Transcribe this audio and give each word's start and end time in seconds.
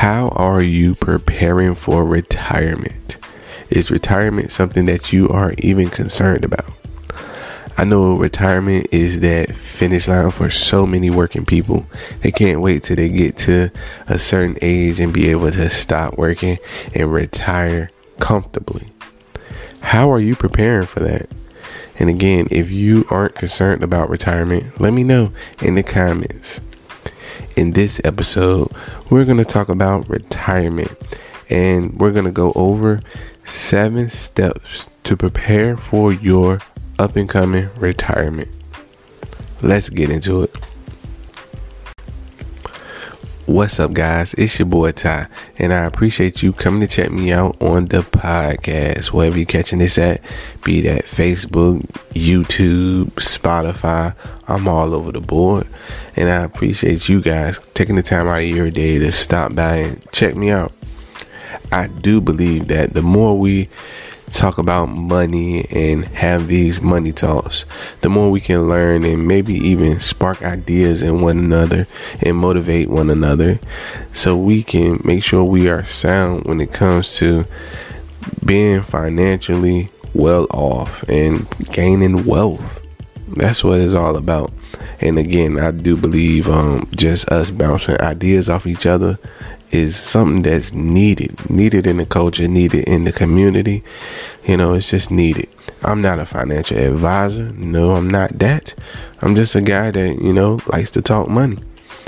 How 0.00 0.30
are 0.30 0.62
you 0.62 0.94
preparing 0.94 1.74
for 1.74 2.06
retirement? 2.06 3.18
Is 3.68 3.90
retirement 3.90 4.50
something 4.50 4.86
that 4.86 5.12
you 5.12 5.28
are 5.28 5.52
even 5.58 5.90
concerned 5.90 6.42
about? 6.42 6.72
I 7.76 7.84
know 7.84 8.14
retirement 8.14 8.86
is 8.90 9.20
that 9.20 9.54
finish 9.54 10.08
line 10.08 10.30
for 10.30 10.48
so 10.48 10.86
many 10.86 11.10
working 11.10 11.44
people. 11.44 11.84
They 12.22 12.32
can't 12.32 12.62
wait 12.62 12.84
till 12.84 12.96
they 12.96 13.10
get 13.10 13.36
to 13.40 13.70
a 14.06 14.18
certain 14.18 14.56
age 14.62 15.00
and 15.00 15.12
be 15.12 15.28
able 15.28 15.50
to 15.50 15.68
stop 15.68 16.16
working 16.16 16.56
and 16.94 17.12
retire 17.12 17.90
comfortably. 18.18 18.86
How 19.80 20.10
are 20.10 20.18
you 20.18 20.34
preparing 20.34 20.86
for 20.86 21.00
that? 21.00 21.28
And 21.98 22.08
again, 22.08 22.48
if 22.50 22.70
you 22.70 23.04
aren't 23.10 23.34
concerned 23.34 23.84
about 23.84 24.08
retirement, 24.08 24.80
let 24.80 24.94
me 24.94 25.04
know 25.04 25.30
in 25.60 25.74
the 25.74 25.82
comments. 25.82 26.58
In 27.56 27.72
this 27.72 28.00
episode, 28.04 28.70
we're 29.10 29.24
going 29.24 29.38
to 29.38 29.44
talk 29.44 29.68
about 29.68 30.08
retirement 30.08 30.92
and 31.48 31.98
we're 31.98 32.12
going 32.12 32.24
to 32.24 32.30
go 32.30 32.52
over 32.54 33.00
seven 33.44 34.08
steps 34.08 34.86
to 35.04 35.16
prepare 35.16 35.76
for 35.76 36.12
your 36.12 36.60
up 36.98 37.16
and 37.16 37.28
coming 37.28 37.68
retirement. 37.76 38.48
Let's 39.62 39.88
get 39.88 40.10
into 40.10 40.44
it. 40.44 40.54
What's 43.50 43.80
up, 43.80 43.94
guys? 43.94 44.32
It's 44.34 44.60
your 44.60 44.66
boy 44.66 44.92
Ty, 44.92 45.26
and 45.58 45.72
I 45.72 45.84
appreciate 45.84 46.40
you 46.40 46.52
coming 46.52 46.82
to 46.82 46.86
check 46.86 47.10
me 47.10 47.32
out 47.32 47.60
on 47.60 47.86
the 47.86 48.02
podcast, 48.02 49.06
wherever 49.06 49.36
you're 49.36 49.44
catching 49.44 49.80
this 49.80 49.98
at, 49.98 50.20
be 50.62 50.80
that 50.82 51.06
Facebook, 51.06 51.80
YouTube, 52.14 53.06
Spotify. 53.14 54.14
I'm 54.46 54.68
all 54.68 54.94
over 54.94 55.10
the 55.10 55.20
board, 55.20 55.66
and 56.14 56.30
I 56.30 56.44
appreciate 56.44 57.08
you 57.08 57.20
guys 57.20 57.58
taking 57.74 57.96
the 57.96 58.04
time 58.04 58.28
out 58.28 58.38
of 58.38 58.48
your 58.48 58.70
day 58.70 59.00
to 59.00 59.10
stop 59.10 59.52
by 59.56 59.78
and 59.78 60.12
check 60.12 60.36
me 60.36 60.50
out. 60.50 60.72
I 61.72 61.88
do 61.88 62.20
believe 62.20 62.68
that 62.68 62.94
the 62.94 63.02
more 63.02 63.36
we 63.36 63.68
talk 64.30 64.58
about 64.58 64.86
money 64.86 65.66
and 65.70 66.04
have 66.06 66.46
these 66.46 66.80
money 66.80 67.12
talks, 67.12 67.64
the 68.00 68.08
more 68.08 68.30
we 68.30 68.40
can 68.40 68.68
learn 68.68 69.04
and 69.04 69.26
maybe 69.26 69.54
even 69.54 70.00
spark 70.00 70.42
ideas 70.42 71.02
in 71.02 71.20
one 71.20 71.38
another 71.38 71.86
and 72.22 72.36
motivate 72.36 72.88
one 72.88 73.10
another 73.10 73.58
so 74.12 74.36
we 74.36 74.62
can 74.62 75.00
make 75.04 75.22
sure 75.24 75.44
we 75.44 75.68
are 75.68 75.84
sound 75.84 76.44
when 76.44 76.60
it 76.60 76.72
comes 76.72 77.16
to 77.16 77.44
being 78.44 78.82
financially 78.82 79.90
well 80.14 80.46
off 80.50 81.02
and 81.08 81.48
gaining 81.72 82.24
wealth. 82.24 82.80
That's 83.28 83.62
what 83.62 83.80
it's 83.80 83.94
all 83.94 84.16
about. 84.16 84.52
And 85.00 85.18
again, 85.18 85.58
I 85.58 85.70
do 85.70 85.96
believe 85.96 86.48
um, 86.48 86.88
just 86.94 87.28
us 87.30 87.50
bouncing 87.50 88.00
ideas 88.00 88.48
off 88.48 88.66
each 88.66 88.86
other 88.86 89.18
is 89.70 89.96
something 89.96 90.42
that's 90.42 90.72
needed, 90.72 91.48
needed 91.48 91.86
in 91.86 91.98
the 91.98 92.06
culture, 92.06 92.48
needed 92.48 92.84
in 92.88 93.04
the 93.04 93.12
community. 93.12 93.82
You 94.44 94.56
know, 94.56 94.74
it's 94.74 94.90
just 94.90 95.10
needed. 95.10 95.48
I'm 95.82 96.02
not 96.02 96.18
a 96.18 96.26
financial 96.26 96.78
advisor. 96.78 97.50
No, 97.52 97.92
I'm 97.92 98.08
not 98.08 98.38
that. 98.38 98.74
I'm 99.22 99.34
just 99.34 99.54
a 99.54 99.62
guy 99.62 99.90
that, 99.90 100.20
you 100.20 100.32
know, 100.32 100.60
likes 100.66 100.90
to 100.92 101.02
talk 101.02 101.28
money. 101.28 101.58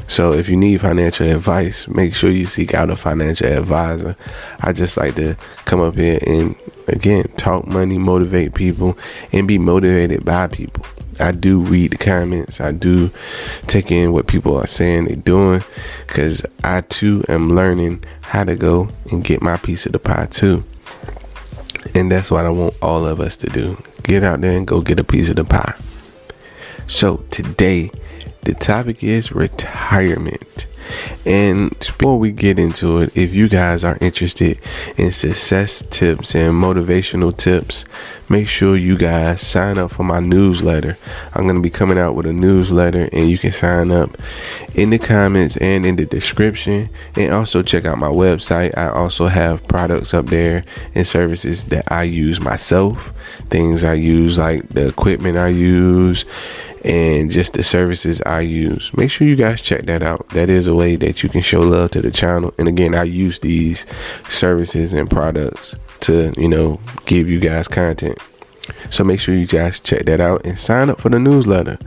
So 0.08 0.32
if 0.32 0.48
you 0.48 0.56
need 0.56 0.80
financial 0.80 1.26
advice, 1.26 1.88
make 1.88 2.14
sure 2.14 2.30
you 2.30 2.46
seek 2.46 2.74
out 2.74 2.90
a 2.90 2.96
financial 2.96 3.46
advisor. 3.46 4.16
I 4.60 4.72
just 4.72 4.96
like 4.96 5.14
to 5.14 5.36
come 5.64 5.80
up 5.80 5.94
here 5.94 6.18
and 6.26 6.54
again 6.88 7.24
talk 7.36 7.66
money, 7.66 7.98
motivate 7.98 8.54
people, 8.54 8.98
and 9.32 9.48
be 9.48 9.58
motivated 9.58 10.24
by 10.24 10.48
people. 10.48 10.84
I 11.22 11.32
do 11.32 11.60
read 11.60 11.92
the 11.92 11.98
comments. 11.98 12.60
I 12.60 12.72
do 12.72 13.10
take 13.66 13.90
in 13.90 14.12
what 14.12 14.26
people 14.26 14.56
are 14.56 14.66
saying 14.66 15.04
they're 15.04 15.16
doing 15.16 15.62
because 16.06 16.44
I 16.64 16.82
too 16.82 17.24
am 17.28 17.50
learning 17.50 18.04
how 18.22 18.44
to 18.44 18.56
go 18.56 18.88
and 19.10 19.24
get 19.24 19.40
my 19.42 19.56
piece 19.56 19.86
of 19.86 19.92
the 19.92 19.98
pie 19.98 20.26
too. 20.26 20.64
And 21.94 22.10
that's 22.10 22.30
what 22.30 22.44
I 22.44 22.50
want 22.50 22.74
all 22.82 23.06
of 23.06 23.20
us 23.20 23.36
to 23.38 23.46
do. 23.48 23.82
Get 24.02 24.22
out 24.24 24.40
there 24.40 24.56
and 24.56 24.66
go 24.66 24.80
get 24.80 25.00
a 25.00 25.04
piece 25.04 25.28
of 25.28 25.36
the 25.36 25.44
pie. 25.44 25.74
So 26.88 27.18
today, 27.30 27.90
the 28.42 28.54
topic 28.54 29.02
is 29.04 29.32
retirement. 29.32 30.66
And 31.24 31.70
before 31.78 32.18
we 32.18 32.32
get 32.32 32.58
into 32.58 32.98
it, 32.98 33.16
if 33.16 33.32
you 33.32 33.48
guys 33.48 33.84
are 33.84 33.96
interested 34.00 34.58
in 34.96 35.12
success 35.12 35.82
tips 35.82 36.34
and 36.34 36.52
motivational 36.52 37.36
tips, 37.36 37.84
make 38.32 38.48
sure 38.48 38.74
you 38.74 38.96
guys 38.96 39.46
sign 39.46 39.76
up 39.76 39.92
for 39.92 40.04
my 40.04 40.18
newsletter. 40.18 40.96
I'm 41.34 41.44
going 41.44 41.56
to 41.56 41.62
be 41.62 41.68
coming 41.68 41.98
out 41.98 42.14
with 42.14 42.24
a 42.24 42.32
newsletter, 42.32 43.10
and 43.12 43.30
you 43.30 43.36
can 43.36 43.52
sign 43.52 43.90
up 43.90 44.16
in 44.74 44.88
the 44.88 44.98
comments 44.98 45.58
and 45.58 45.84
in 45.84 45.96
the 45.96 46.06
description. 46.06 46.88
And 47.14 47.34
also 47.34 47.62
check 47.62 47.84
out 47.84 47.98
my 47.98 48.08
website. 48.08 48.76
I 48.76 48.88
also 48.88 49.26
have 49.26 49.68
products 49.68 50.14
up 50.14 50.26
there 50.26 50.64
and 50.94 51.06
services 51.06 51.66
that 51.66 51.92
I 51.92 52.04
use 52.04 52.40
myself, 52.40 53.12
things 53.50 53.84
I 53.84 53.94
use, 53.94 54.38
like 54.38 54.66
the 54.70 54.88
equipment 54.88 55.36
I 55.36 55.48
use 55.48 56.24
and 56.84 57.30
just 57.30 57.52
the 57.52 57.62
services 57.62 58.20
I 58.22 58.40
use. 58.40 58.92
Make 58.96 59.10
sure 59.10 59.26
you 59.26 59.36
guys 59.36 59.62
check 59.62 59.82
that 59.82 60.02
out. 60.02 60.28
That 60.30 60.48
is 60.48 60.66
a 60.66 60.74
way 60.74 60.96
that 60.96 61.22
you 61.22 61.28
can 61.28 61.42
show 61.42 61.60
love 61.60 61.92
to 61.92 62.00
the 62.00 62.10
channel. 62.10 62.52
And 62.58 62.66
again, 62.66 62.94
I 62.94 63.04
use 63.04 63.38
these 63.38 63.86
services 64.28 64.92
and 64.92 65.08
products 65.08 65.76
to, 66.02 66.32
you 66.36 66.48
know, 66.48 66.80
give 67.06 67.28
you 67.28 67.40
guys 67.40 67.68
content. 67.68 68.18
So 68.90 69.04
make 69.04 69.20
sure 69.20 69.34
you 69.34 69.46
guys 69.46 69.80
check 69.80 70.04
that 70.04 70.20
out 70.20 70.46
and 70.46 70.58
sign 70.58 70.90
up 70.90 71.00
for 71.00 71.08
the 71.08 71.18
newsletter. 71.18 71.78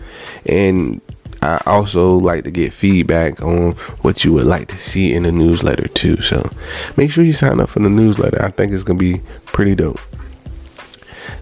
And 0.46 1.02
I 1.42 1.62
also 1.66 2.18
like 2.18 2.44
to 2.46 2.52
get 2.52 2.74
feedback 2.74 3.42
on 3.42 3.74
what 4.02 4.26
you 4.26 4.34
would 4.34 4.48
like 4.48 4.68
to 4.70 4.80
see 4.80 5.14
in 5.14 5.24
the 5.24 5.31
newsletter 5.31 5.88
too. 5.90 6.22
So 6.22 6.50
make 6.98 7.12
sure 7.12 7.24
you 7.24 7.34
sign 7.34 7.59
up 7.59 7.70
for 7.70 7.80
the 7.80 7.90
newsletter. 7.90 8.44
I 8.44 8.50
think 8.50 8.74
it's 8.74 8.84
going 8.84 9.00
to 9.00 9.14
be 9.14 9.22
pretty 9.46 9.76
dope. 9.76 10.00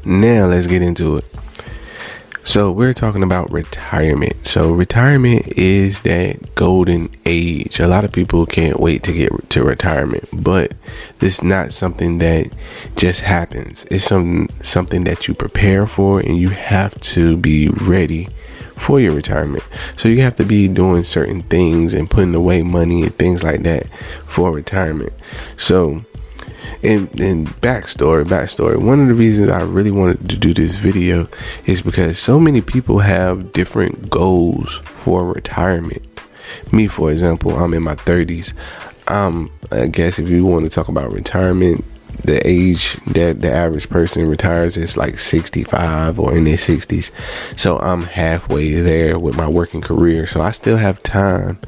Now 0.05 0.47
let's 0.47 0.67
get 0.67 0.81
into 0.81 1.17
it. 1.17 1.25
So 2.45 2.71
we're 2.71 2.93
talking 2.93 3.23
about 3.23 3.51
retirement. 3.51 4.45
So 4.45 4.73
retirement 4.73 5.57
is 5.57 6.01
that 6.01 6.55
golden 6.55 7.09
age. 7.25 7.79
A 7.79 7.87
lot 7.87 8.03
of 8.03 8.11
people 8.11 8.45
can't 8.45 8.79
wait 8.79 9.01
to 9.03 9.13
get 9.13 9.49
to 9.51 9.63
retirement, 9.63 10.27
but 10.33 10.73
it's 11.21 11.41
not 11.41 11.71
something 11.71 12.17
that 12.17 12.51
just 12.97 13.21
happens. 13.21 13.85
It's 13.89 14.03
something 14.03 14.49
something 14.61 15.05
that 15.05 15.27
you 15.27 15.33
prepare 15.33 15.87
for 15.87 16.19
and 16.19 16.37
you 16.37 16.49
have 16.49 16.99
to 17.01 17.37
be 17.37 17.69
ready 17.69 18.27
for 18.75 18.99
your 18.99 19.13
retirement. 19.13 19.63
So 19.95 20.09
you 20.09 20.21
have 20.21 20.35
to 20.35 20.43
be 20.43 20.67
doing 20.67 21.05
certain 21.05 21.43
things 21.43 21.93
and 21.93 22.09
putting 22.09 22.35
away 22.35 22.61
money 22.61 23.03
and 23.03 23.15
things 23.15 23.41
like 23.41 23.63
that 23.63 23.87
for 24.27 24.51
retirement. 24.51 25.13
So 25.55 26.03
and 26.83 27.19
and 27.19 27.47
backstory, 27.61 28.25
backstory. 28.25 28.77
One 28.83 28.99
of 28.99 29.07
the 29.07 29.13
reasons 29.13 29.49
I 29.49 29.61
really 29.61 29.91
wanted 29.91 30.29
to 30.29 30.37
do 30.37 30.53
this 30.53 30.75
video 30.75 31.27
is 31.65 31.81
because 31.81 32.19
so 32.19 32.39
many 32.39 32.61
people 32.61 32.99
have 32.99 33.53
different 33.53 34.09
goals 34.09 34.79
for 34.83 35.31
retirement. 35.31 36.03
Me, 36.71 36.87
for 36.87 37.11
example, 37.11 37.57
I'm 37.57 37.73
in 37.73 37.83
my 37.83 37.95
30s. 37.95 38.53
Um, 39.07 39.51
I 39.71 39.87
guess 39.87 40.19
if 40.19 40.29
you 40.29 40.45
want 40.45 40.65
to 40.65 40.69
talk 40.69 40.87
about 40.87 41.11
retirement, 41.11 41.83
the 42.23 42.45
age 42.47 42.97
that 43.07 43.41
the 43.41 43.51
average 43.51 43.89
person 43.89 44.27
retires 44.27 44.77
is 44.77 44.95
like 44.95 45.19
65 45.19 46.19
or 46.19 46.35
in 46.35 46.45
their 46.45 46.57
60s. 46.57 47.11
So 47.59 47.79
I'm 47.79 48.03
halfway 48.03 48.73
there 48.73 49.19
with 49.19 49.35
my 49.35 49.47
working 49.47 49.81
career. 49.81 50.27
So 50.27 50.41
I 50.41 50.51
still 50.51 50.77
have 50.77 51.03
time 51.03 51.59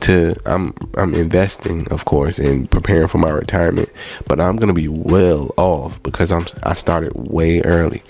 to 0.00 0.34
I'm 0.46 0.74
I'm 0.96 1.14
investing, 1.14 1.86
of 1.92 2.04
course, 2.04 2.38
in 2.38 2.66
preparing 2.66 3.08
for 3.08 3.18
my 3.18 3.30
retirement, 3.30 3.88
but 4.26 4.40
I'm 4.40 4.56
going 4.56 4.68
to 4.68 4.74
be 4.74 4.88
well 4.88 5.54
off 5.56 6.02
because 6.02 6.32
I'm 6.32 6.46
I 6.62 6.74
started 6.74 7.12
way 7.14 7.60
early. 7.62 8.02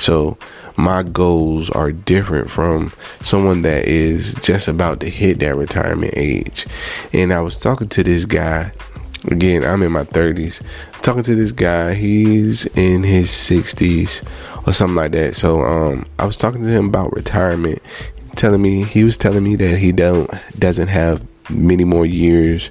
So 0.00 0.36
my 0.78 1.02
goals 1.02 1.70
are 1.70 1.90
different 1.90 2.50
from 2.50 2.92
someone 3.20 3.62
that 3.62 3.86
is 3.86 4.34
just 4.36 4.68
about 4.68 5.00
to 5.00 5.10
hit 5.10 5.40
that 5.40 5.56
retirement 5.56 6.14
age. 6.16 6.66
And 7.12 7.32
I 7.32 7.40
was 7.40 7.58
talking 7.58 7.88
to 7.88 8.04
this 8.04 8.24
guy 8.24 8.72
again, 9.30 9.64
I'm 9.64 9.82
in 9.82 9.92
my 9.92 10.04
30s. 10.04 10.62
Talking 11.02 11.22
to 11.22 11.34
this 11.34 11.52
guy, 11.52 11.94
he's 11.94 12.66
in 12.76 13.02
his 13.02 13.30
60s 13.30 14.26
or 14.66 14.72
something 14.72 14.96
like 14.96 15.12
that. 15.12 15.36
So 15.36 15.60
um, 15.62 16.06
I 16.18 16.26
was 16.26 16.36
talking 16.36 16.62
to 16.62 16.68
him 16.68 16.86
about 16.86 17.12
retirement, 17.12 17.82
telling 18.36 18.62
me 18.62 18.84
he 18.84 19.04
was 19.04 19.16
telling 19.16 19.44
me 19.44 19.56
that 19.56 19.78
he 19.78 19.92
don't 19.92 20.30
doesn't 20.58 20.88
have 20.88 21.22
many 21.50 21.84
more 21.84 22.04
years 22.04 22.70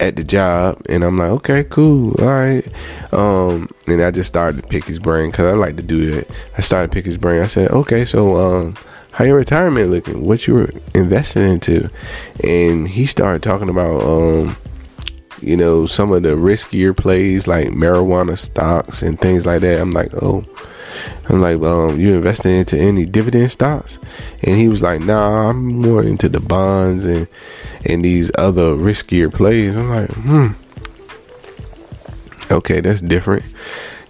at 0.00 0.16
the 0.16 0.24
job. 0.24 0.82
And 0.88 1.04
i'm 1.04 1.16
like 1.16 1.30
okay 1.30 1.62
cool 1.64 2.12
all 2.20 2.26
right. 2.26 2.66
Um 3.12 3.70
and 3.86 4.02
i 4.02 4.10
just 4.10 4.28
started 4.28 4.60
to 4.60 4.66
pick 4.66 4.84
his 4.84 4.98
brain 4.98 5.30
because 5.30 5.46
i 5.46 5.56
like 5.56 5.76
to 5.76 5.82
do 5.82 6.10
that. 6.10 6.28
I 6.58 6.60
started 6.60 6.90
to 6.90 6.94
pick 6.94 7.04
his 7.04 7.18
brain. 7.18 7.40
I 7.40 7.46
said 7.46 7.70
okay 7.70 8.04
so 8.04 8.36
um 8.36 8.74
how 9.12 9.24
your 9.24 9.36
retirement 9.36 9.90
looking? 9.90 10.26
What 10.26 10.46
you 10.46 10.54
were 10.54 10.70
investing 10.92 11.48
into? 11.48 11.88
And 12.44 12.86
he 12.86 13.06
started 13.06 13.42
talking 13.42 13.70
about 13.70 14.02
um 14.02 14.56
you 15.42 15.56
know, 15.56 15.86
some 15.86 16.12
of 16.12 16.22
the 16.22 16.30
riskier 16.30 16.96
plays 16.96 17.46
like 17.46 17.68
marijuana 17.68 18.38
stocks 18.38 19.02
and 19.02 19.20
things 19.20 19.46
like 19.46 19.60
that. 19.60 19.80
I'm 19.80 19.90
like, 19.90 20.12
oh, 20.22 20.44
I'm 21.28 21.40
like, 21.40 21.60
um, 21.60 21.98
you 22.00 22.14
investing 22.14 22.56
into 22.56 22.78
any 22.78 23.04
dividend 23.04 23.50
stocks? 23.50 23.98
And 24.42 24.56
he 24.56 24.68
was 24.68 24.82
like, 24.82 25.00
nah, 25.00 25.50
I'm 25.50 25.64
more 25.64 26.02
into 26.02 26.28
the 26.28 26.40
bonds 26.40 27.04
and 27.04 27.26
and 27.84 28.04
these 28.04 28.30
other 28.36 28.74
riskier 28.74 29.32
plays. 29.32 29.76
I'm 29.76 29.90
like, 29.90 30.10
hmm. 30.10 30.48
Okay, 32.50 32.80
that's 32.80 33.00
different. 33.00 33.44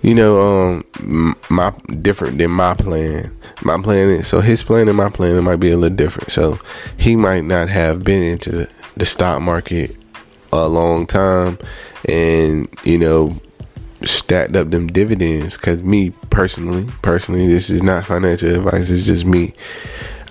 You 0.03 0.15
know, 0.15 0.85
um, 1.01 1.37
my 1.49 1.71
different 2.03 2.39
than 2.39 2.51
my 2.51 2.75
plan. 2.75 3.37
My 3.65 3.81
plan 3.81 4.11
is 4.11 4.29
so 4.29 4.41
his 4.41 4.63
plan 4.63 4.89
and 4.89 4.97
my 4.97 5.09
plan 5.09 5.43
might 5.43 5.57
be 5.57 5.71
a 5.71 5.77
little 5.77 5.97
different. 5.97 6.31
So 6.31 6.61
he 6.99 7.17
might 7.17 7.45
not 7.45 7.69
have 7.71 8.05
been 8.05 8.23
into 8.23 8.69
the 8.97 9.07
stock 9.07 9.41
market 9.41 9.97
a 10.65 10.69
long 10.69 11.07
time, 11.07 11.59
and 12.09 12.69
you 12.85 12.99
know, 12.99 13.37
stacked 14.05 14.57
up 14.57 14.71
them 14.71 14.87
dividends. 14.87 15.57
Cause 15.57 15.83
me 15.83 16.11
personally, 16.31 16.87
personally, 17.03 17.47
this 17.47 17.71
is 17.71 17.83
not 17.83 18.07
financial 18.07 18.55
advice. 18.55 18.91
It's 18.91 19.07
just 19.07 19.25
me. 19.25 19.55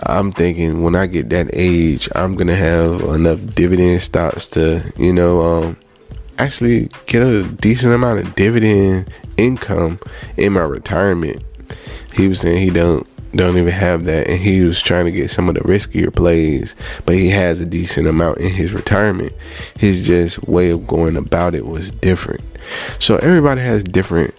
I'm 0.04 0.32
thinking 0.32 0.84
when 0.84 0.96
I 0.96 1.08
get 1.08 1.30
that 1.30 1.50
age, 1.54 2.10
I'm 2.16 2.36
gonna 2.36 2.56
have 2.56 3.02
enough 3.02 3.40
dividend 3.56 4.02
stocks 4.02 4.48
to, 4.50 4.84
you 4.98 5.14
know, 5.14 5.42
um, 5.42 5.78
actually 6.38 6.90
get 7.06 7.24
a 7.24 7.44
decent 7.44 7.94
amount 7.94 8.20
of 8.20 8.36
dividend 8.36 9.10
income 9.38 10.00
in 10.38 10.54
my 10.54 10.62
retirement. 10.62 11.44
He 12.14 12.28
was 12.28 12.40
saying 12.42 12.62
he 12.62 12.70
don't 12.70 13.08
don't 13.36 13.58
even 13.58 13.74
have 13.74 14.06
that. 14.06 14.28
And 14.28 14.40
he 14.40 14.62
was 14.62 14.82
trying 14.82 15.06
to 15.06 15.12
get 15.12 15.30
some 15.30 15.50
of 15.50 15.56
the 15.56 15.62
riskier 15.62 16.14
plays 16.14 16.76
but 17.06 17.16
he 17.16 17.30
has 17.30 17.60
a 17.60 17.66
decent 17.66 18.08
amount 18.08 18.40
in 18.40 18.52
his 18.52 18.74
retirement. 18.74 19.34
His 19.78 20.06
just 20.06 20.48
way 20.48 20.70
of 20.70 20.88
going 20.88 21.16
about 21.16 21.56
it 21.56 21.66
was 21.66 21.92
different. 21.92 22.44
So 23.00 23.18
everybody 23.18 23.62
has 23.62 23.84
different 23.84 24.34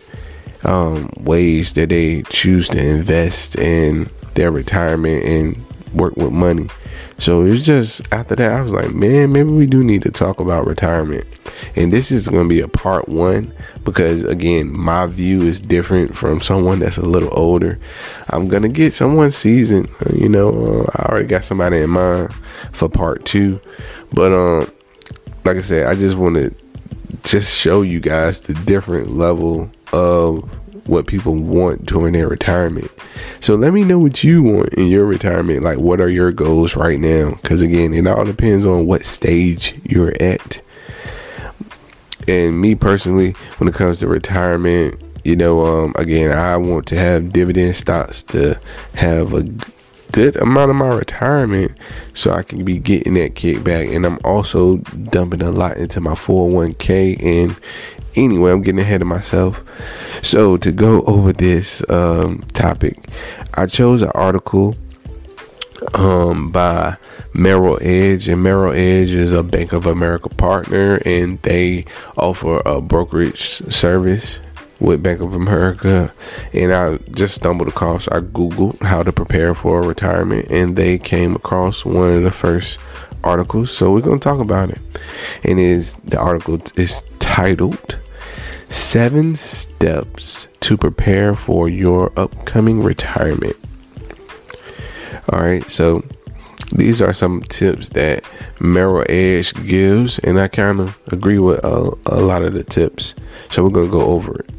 um, 0.65 1.11
ways 1.21 1.75
that 1.75 1.91
they 1.91 2.23
choose 2.25 2.69
to 2.71 2.85
invest 2.85 3.57
in 3.57 4.09
their 4.35 4.51
retirement 4.51 5.25
and 5.25 5.65
work 5.95 6.17
with 6.17 6.33
money 6.33 6.69
so 7.19 7.45
it's 7.45 7.65
just 7.65 8.03
after 8.13 8.37
that, 8.37 8.53
I 8.53 8.61
was 8.61 8.73
like, 8.73 8.93
man, 8.93 9.33
maybe 9.33 9.51
we 9.51 9.67
do 9.67 9.83
need 9.83 10.03
to 10.03 10.11
talk 10.11 10.39
about 10.39 10.67
retirement. 10.67 11.25
And 11.75 11.91
this 11.91 12.13
is 12.13 12.29
going 12.29 12.45
to 12.45 12.49
be 12.49 12.61
a 12.61 12.69
part 12.69 13.09
one 13.09 13.53
because, 13.85 14.23
again, 14.25 14.71
my 14.71 15.07
view 15.07 15.43
is 15.43 15.61
different 15.61 16.15
from 16.15 16.43
someone 16.43 16.81
that's 16.81 16.99
a 16.99 17.03
little 17.03 17.31
older. 17.33 17.79
I'm 18.29 18.49
going 18.49 18.63
to 18.63 18.69
get 18.69 18.95
someone 18.95 19.31
seasoned. 19.31 19.89
You 20.13 20.29
know, 20.29 20.85
uh, 20.85 20.91
I 20.95 21.07
already 21.07 21.29
got 21.29 21.45
somebody 21.45 21.79
in 21.79 21.91
mind 21.91 22.35
for 22.73 22.89
part 22.89 23.25
two. 23.25 23.61
But, 24.13 24.33
um, 24.33 24.71
like 25.45 25.57
I 25.57 25.63
said, 25.63 25.87
I 25.87 25.95
just 25.95 26.17
want 26.17 26.37
to 26.37 26.55
just 27.23 27.57
show 27.57 27.81
you 27.83 28.01
guys 28.01 28.41
the 28.41 28.55
different 28.55 29.11
level 29.11 29.71
of 29.93 30.49
what 30.87 31.07
people 31.07 31.35
want 31.35 31.87
during 31.87 32.13
their 32.13 32.29
retirement. 32.29 32.91
So 33.41 33.55
let 33.55 33.73
me 33.73 33.85
know 33.85 33.99
what 33.99 34.25
you 34.25 34.43
want 34.43 34.75
in 34.75 34.87
your 34.87 35.05
retirement. 35.05 35.63
Like, 35.63 35.79
what 35.79 36.01
are 36.01 36.09
your 36.09 36.33
goals 36.33 36.77
right 36.77 36.99
now? 36.99 37.33
Because 37.43 37.63
again, 37.63 37.95
it 37.95 38.07
all 38.07 38.25
depends 38.25 38.65
on 38.65 38.87
what 38.87 39.05
stage 39.05 39.75
you're 39.85 40.15
at. 40.21 40.61
And 42.29 42.61
me 42.61 42.75
personally, 42.75 43.33
when 43.59 43.69
it 43.69 43.75
comes 43.75 44.01
to 44.01 44.09
retirement, 44.09 45.01
you 45.25 45.37
know, 45.37 45.65
um, 45.65 45.93
again, 45.97 46.31
I 46.31 46.57
want 46.57 46.87
to 46.89 46.97
have 46.97 47.33
dividend 47.33 47.77
stocks 47.77 48.23
to 48.25 48.61
have 48.95 49.33
a 49.33 49.45
good 50.13 50.37
amount 50.37 50.71
of 50.71 50.77
my 50.77 50.89
retirement 50.89 51.73
so 52.15 52.33
I 52.33 52.43
can 52.43 52.65
be 52.65 52.79
getting 52.79 53.15
that 53.15 53.35
kickback. 53.35 53.95
And 53.95 54.07
I'm 54.07 54.19
also 54.25 54.79
dumping 54.79 55.43
a 55.43 55.51
lot 55.51 55.77
into 55.77 56.01
my 56.01 56.15
401k 56.15 57.23
and 57.23 57.57
anyway, 58.17 58.53
I'm 58.53 58.63
getting 58.63 58.81
ahead 58.81 59.03
of 59.03 59.09
myself. 59.09 59.63
So 60.23 60.57
to 60.57 60.73
go 60.73 61.03
over 61.03 61.33
this 61.33 61.89
um, 61.89 62.43
topic, 62.53 62.99
I 63.55 63.67
chose 63.67 64.03
an 64.03 64.11
article 64.15 64.75
um, 65.95 66.51
by 66.51 66.97
Merrill 67.35 67.79
Edge, 67.81 68.29
and 68.29 68.43
Merrill 68.43 68.73
Edge 68.73 69.11
is 69.11 69.33
a 69.33 69.43
Bank 69.43 69.73
of 69.73 69.87
America 69.87 70.29
partner, 70.31 71.01
and 71.05 71.41
they 71.43 71.85
offer 72.17 72.63
a 72.65 72.81
brokerage 72.81 73.63
service 73.73 74.39
with 74.81 75.03
Bank 75.03 75.21
of 75.21 75.35
America. 75.35 76.13
And 76.53 76.73
I 76.73 76.97
just 77.13 77.35
stumbled 77.35 77.69
across, 77.69 78.09
I 78.09 78.21
Googled 78.21 78.81
how 78.83 79.03
to 79.03 79.13
prepare 79.13 79.55
for 79.55 79.83
retirement, 79.83 80.47
and 80.51 80.77
they 80.77 80.99
came 80.99 81.37
across 81.37 81.85
one 81.85 82.11
of 82.11 82.23
the 82.23 82.31
first 82.31 82.79
articles. 83.23 83.71
So 83.71 83.93
we're 83.93 84.01
going 84.01 84.21
to 84.21 84.25
talk 84.25 84.41
about 84.41 84.71
it. 84.71 84.79
And 85.45 85.59
is 85.59 85.95
the 86.05 86.19
article 86.19 86.61
is 86.77 87.03
titled 87.19 87.99
Seven 88.69 89.37
steps 89.37 90.49
to 90.61 90.77
prepare 90.77 91.35
for 91.35 91.69
your 91.69 92.13
upcoming 92.17 92.83
retirement. 92.83 93.57
All 95.33 95.41
right, 95.41 95.69
so 95.71 96.05
these 96.73 97.01
are 97.01 97.13
some 97.13 97.43
tips 97.43 97.91
that 97.91 98.25
Merrill 98.61 99.05
Edge 99.09 99.55
gives, 99.67 100.19
and 100.21 100.39
I 100.41 100.49
kind 100.49 100.81
of 100.81 100.99
agree 101.09 101.39
with 101.39 101.65
a, 101.65 101.97
a 102.07 102.21
lot 102.21 102.43
of 102.43 102.55
the 102.55 102.65
tips. 102.65 103.15
So 103.51 103.63
we're 103.63 103.71
going 103.71 103.87
to 103.87 103.93
go 103.93 104.03
over 104.03 104.41
it. 104.41 104.51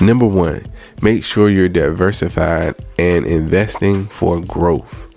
Number 0.00 0.26
one, 0.26 0.66
make 1.00 1.24
sure 1.24 1.48
you're 1.48 1.68
diversified 1.68 2.74
and 2.98 3.26
investing 3.26 4.06
for 4.06 4.40
growth. 4.40 5.08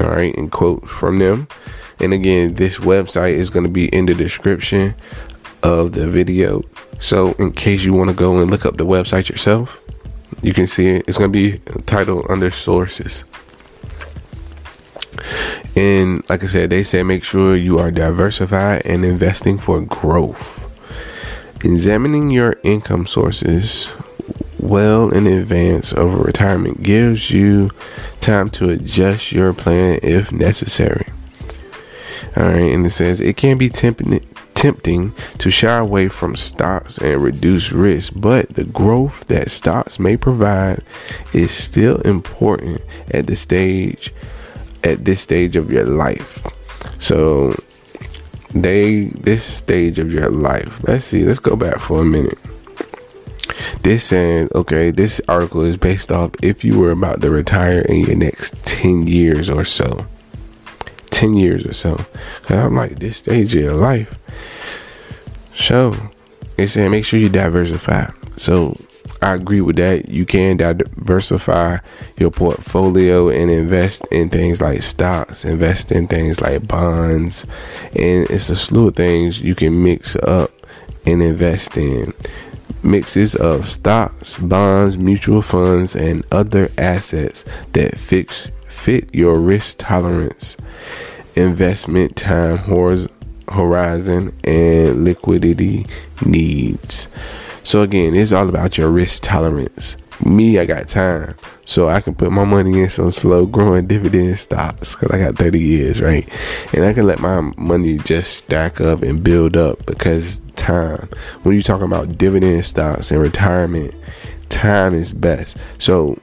All 0.00 0.10
right, 0.10 0.36
and 0.36 0.50
quote 0.50 0.88
from 0.88 1.18
them. 1.18 1.48
And 2.00 2.12
again, 2.12 2.54
this 2.54 2.78
website 2.78 3.34
is 3.34 3.50
going 3.50 3.64
to 3.64 3.70
be 3.70 3.86
in 3.88 4.06
the 4.06 4.14
description 4.14 4.94
of 5.64 5.92
the 5.92 6.06
video. 6.06 6.62
So, 7.00 7.32
in 7.32 7.52
case 7.52 7.82
you 7.82 7.92
want 7.92 8.10
to 8.10 8.16
go 8.16 8.38
and 8.38 8.50
look 8.50 8.64
up 8.64 8.76
the 8.76 8.86
website 8.86 9.28
yourself, 9.28 9.80
you 10.42 10.54
can 10.54 10.66
see 10.66 10.88
it. 10.90 11.08
It's 11.08 11.18
going 11.18 11.32
to 11.32 11.36
be 11.36 11.58
titled 11.86 12.26
under 12.30 12.50
sources. 12.50 13.24
And 15.74 16.28
like 16.28 16.44
I 16.44 16.46
said, 16.46 16.70
they 16.70 16.84
say 16.84 17.02
make 17.02 17.24
sure 17.24 17.56
you 17.56 17.78
are 17.78 17.90
diversified 17.90 18.82
and 18.84 19.04
investing 19.04 19.58
for 19.58 19.80
growth. 19.80 20.60
Examining 21.64 22.30
your 22.30 22.56
income 22.62 23.06
sources 23.06 23.88
well 24.58 25.12
in 25.12 25.26
advance 25.26 25.92
of 25.92 26.24
retirement 26.24 26.82
gives 26.82 27.30
you 27.30 27.70
time 28.20 28.50
to 28.50 28.68
adjust 28.70 29.32
your 29.32 29.52
plan 29.52 29.98
if 30.02 30.30
necessary. 30.30 31.06
All 32.36 32.44
right, 32.44 32.72
and 32.72 32.86
it 32.86 32.90
says 32.90 33.20
it 33.20 33.36
can 33.36 33.58
be 33.58 33.68
tempting 33.68 34.20
tempting 34.64 35.12
to 35.36 35.50
shy 35.50 35.76
away 35.76 36.08
from 36.08 36.34
stocks 36.34 36.96
and 36.96 37.22
reduce 37.22 37.70
risk, 37.70 38.14
but 38.16 38.48
the 38.54 38.64
growth 38.64 39.26
that 39.26 39.50
stocks 39.50 39.98
may 39.98 40.16
provide 40.16 40.82
is 41.34 41.50
still 41.50 42.00
important 42.00 42.80
at 43.10 43.26
the 43.26 43.36
stage 43.36 44.10
at 44.82 45.04
this 45.04 45.20
stage 45.20 45.54
of 45.54 45.70
your 45.70 45.84
life. 45.84 46.46
So 46.98 47.54
they 48.54 49.08
this 49.08 49.44
stage 49.44 49.98
of 49.98 50.10
your 50.10 50.30
life. 50.30 50.82
Let's 50.88 51.04
see, 51.04 51.26
let's 51.26 51.40
go 51.40 51.56
back 51.56 51.78
for 51.78 52.00
a 52.00 52.04
minute. 52.06 52.38
This 53.82 54.04
saying, 54.04 54.48
okay, 54.54 54.90
this 54.90 55.20
article 55.28 55.60
is 55.60 55.76
based 55.76 56.10
off 56.10 56.30
if 56.42 56.64
you 56.64 56.78
were 56.78 56.92
about 56.92 57.20
to 57.20 57.28
retire 57.28 57.80
in 57.80 58.06
your 58.06 58.16
next 58.16 58.56
10 58.64 59.08
years 59.08 59.50
or 59.50 59.66
so. 59.66 60.06
10 61.14 61.34
years 61.34 61.64
or 61.64 61.72
so. 61.72 61.96
Cause 62.42 62.58
I'm 62.58 62.74
like, 62.74 62.98
this 62.98 63.18
stage 63.18 63.54
of 63.54 63.62
your 63.62 63.74
life, 63.74 64.18
so 65.54 65.96
it 66.56 66.68
said 66.68 66.90
make 66.90 67.04
sure 67.04 67.18
you 67.18 67.28
diversify. 67.28 68.10
So 68.36 68.76
I 69.22 69.34
agree 69.34 69.60
with 69.60 69.76
that. 69.76 70.08
You 70.08 70.26
can 70.26 70.56
diversify 70.56 71.78
your 72.18 72.30
portfolio 72.30 73.28
and 73.28 73.50
invest 73.50 74.04
in 74.10 74.28
things 74.28 74.60
like 74.60 74.82
stocks, 74.82 75.44
invest 75.44 75.92
in 75.92 76.08
things 76.08 76.40
like 76.40 76.66
bonds, 76.66 77.46
and 77.94 78.28
it's 78.28 78.50
a 78.50 78.56
slew 78.56 78.88
of 78.88 78.96
things 78.96 79.40
you 79.40 79.54
can 79.54 79.82
mix 79.82 80.16
up 80.16 80.50
and 81.06 81.22
invest 81.22 81.76
in. 81.76 82.12
Mixes 82.82 83.34
of 83.34 83.70
stocks, 83.70 84.36
bonds, 84.36 84.98
mutual 84.98 85.40
funds, 85.40 85.96
and 85.96 86.22
other 86.30 86.68
assets 86.76 87.44
that 87.72 87.96
fix 87.96 88.48
fit 88.84 89.14
your 89.14 89.38
risk 89.38 89.76
tolerance, 89.78 90.58
investment 91.36 92.14
time 92.16 92.58
horizon 93.48 94.36
and 94.44 95.04
liquidity 95.04 95.86
needs. 96.26 97.08
So 97.62 97.80
again, 97.80 98.14
it's 98.14 98.32
all 98.32 98.46
about 98.46 98.76
your 98.76 98.90
risk 98.90 99.22
tolerance. 99.22 99.96
Me, 100.22 100.58
I 100.58 100.66
got 100.66 100.86
time, 100.86 101.34
so 101.64 101.88
I 101.88 102.02
can 102.02 102.14
put 102.14 102.30
my 102.30 102.44
money 102.44 102.82
in 102.82 102.90
some 102.90 103.10
slow 103.10 103.46
growing 103.46 103.86
dividend 103.86 104.38
stocks 104.38 104.94
because 104.94 105.10
I 105.12 105.18
got 105.18 105.38
30 105.38 105.58
years, 105.58 106.02
right? 106.02 106.28
And 106.74 106.84
I 106.84 106.92
can 106.92 107.06
let 107.06 107.20
my 107.20 107.40
money 107.56 107.96
just 107.96 108.36
stack 108.36 108.82
up 108.82 109.00
and 109.00 109.24
build 109.24 109.56
up 109.56 109.86
because 109.86 110.42
time. 110.56 111.08
When 111.42 111.54
you're 111.54 111.62
talking 111.62 111.86
about 111.86 112.18
dividend 112.18 112.66
stocks 112.66 113.10
and 113.10 113.22
retirement, 113.22 113.94
time 114.50 114.92
is 114.92 115.14
best. 115.14 115.56
So 115.78 116.18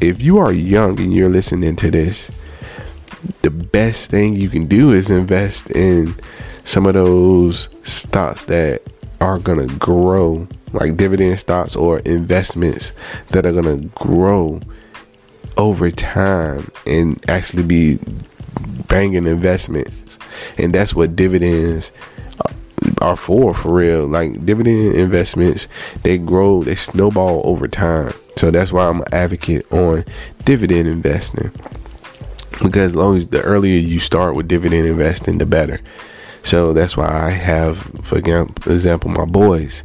if 0.00 0.20
you 0.20 0.38
are 0.38 0.52
young 0.52 0.98
and 1.00 1.12
you're 1.12 1.30
listening 1.30 1.76
to 1.76 1.90
this, 1.90 2.30
the 3.42 3.50
best 3.50 4.10
thing 4.10 4.34
you 4.36 4.48
can 4.48 4.66
do 4.66 4.92
is 4.92 5.10
invest 5.10 5.70
in 5.70 6.14
some 6.64 6.86
of 6.86 6.94
those 6.94 7.68
stocks 7.84 8.44
that 8.44 8.82
are 9.20 9.38
gonna 9.38 9.66
grow 9.66 10.48
like 10.72 10.96
dividend 10.96 11.38
stocks 11.38 11.76
or 11.76 11.98
investments 12.00 12.92
that 13.30 13.46
are 13.46 13.52
going 13.52 13.80
to 13.80 13.88
grow 13.88 14.60
over 15.56 15.90
time 15.90 16.70
and 16.86 17.22
actually 17.28 17.62
be 17.62 17.98
banging 18.88 19.26
investments. 19.26 20.18
And 20.58 20.74
that's 20.74 20.94
what 20.94 21.14
dividends 21.14 21.92
are 23.00 23.16
for, 23.16 23.54
for 23.54 23.74
real. 23.74 24.06
Like 24.06 24.44
dividend 24.44 24.94
investments, 24.94 25.68
they 26.02 26.18
grow, 26.18 26.62
they 26.62 26.74
snowball 26.74 27.42
over 27.44 27.68
time. 27.68 28.14
So 28.36 28.50
that's 28.50 28.72
why 28.72 28.88
I'm 28.88 29.00
an 29.00 29.06
advocate 29.12 29.70
on 29.72 30.04
dividend 30.44 30.88
investing. 30.88 31.50
Because 32.62 32.88
as 32.92 32.94
long 32.94 33.16
as 33.16 33.26
the 33.28 33.42
earlier 33.42 33.78
you 33.78 34.00
start 34.00 34.34
with 34.34 34.48
dividend 34.48 34.86
investing, 34.86 35.38
the 35.38 35.46
better. 35.46 35.80
So 36.42 36.72
that's 36.72 36.96
why 36.96 37.08
I 37.08 37.30
have, 37.30 37.78
for 38.02 38.18
example, 38.18 39.10
my 39.10 39.24
boys. 39.24 39.84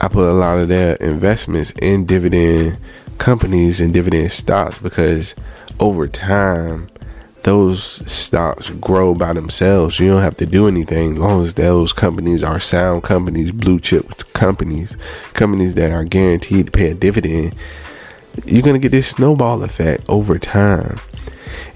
I 0.00 0.08
put 0.08 0.28
a 0.28 0.32
lot 0.32 0.58
of 0.58 0.68
their 0.68 0.96
investments 0.96 1.72
in 1.80 2.04
dividend 2.04 2.78
companies 3.18 3.80
and 3.80 3.94
dividend 3.94 4.32
stocks 4.32 4.78
because 4.78 5.34
over 5.78 6.08
time, 6.08 6.88
those 7.44 8.02
stocks 8.10 8.70
grow 8.70 9.14
by 9.14 9.32
themselves. 9.32 10.00
You 10.00 10.08
don't 10.08 10.22
have 10.22 10.36
to 10.38 10.46
do 10.46 10.66
anything 10.66 11.12
as 11.12 11.18
long 11.18 11.42
as 11.42 11.54
those 11.54 11.92
companies 11.92 12.42
are 12.42 12.60
sound 12.60 13.04
companies, 13.04 13.52
blue 13.52 13.78
chip 13.78 14.32
companies, 14.32 14.96
companies 15.32 15.74
that 15.74 15.92
are 15.92 16.04
guaranteed 16.04 16.66
to 16.66 16.72
pay 16.72 16.90
a 16.90 16.94
dividend. 16.94 17.54
You're 18.44 18.62
going 18.62 18.74
to 18.74 18.80
get 18.80 18.90
this 18.90 19.08
snowball 19.08 19.62
effect 19.62 20.04
over 20.08 20.38
time. 20.38 20.98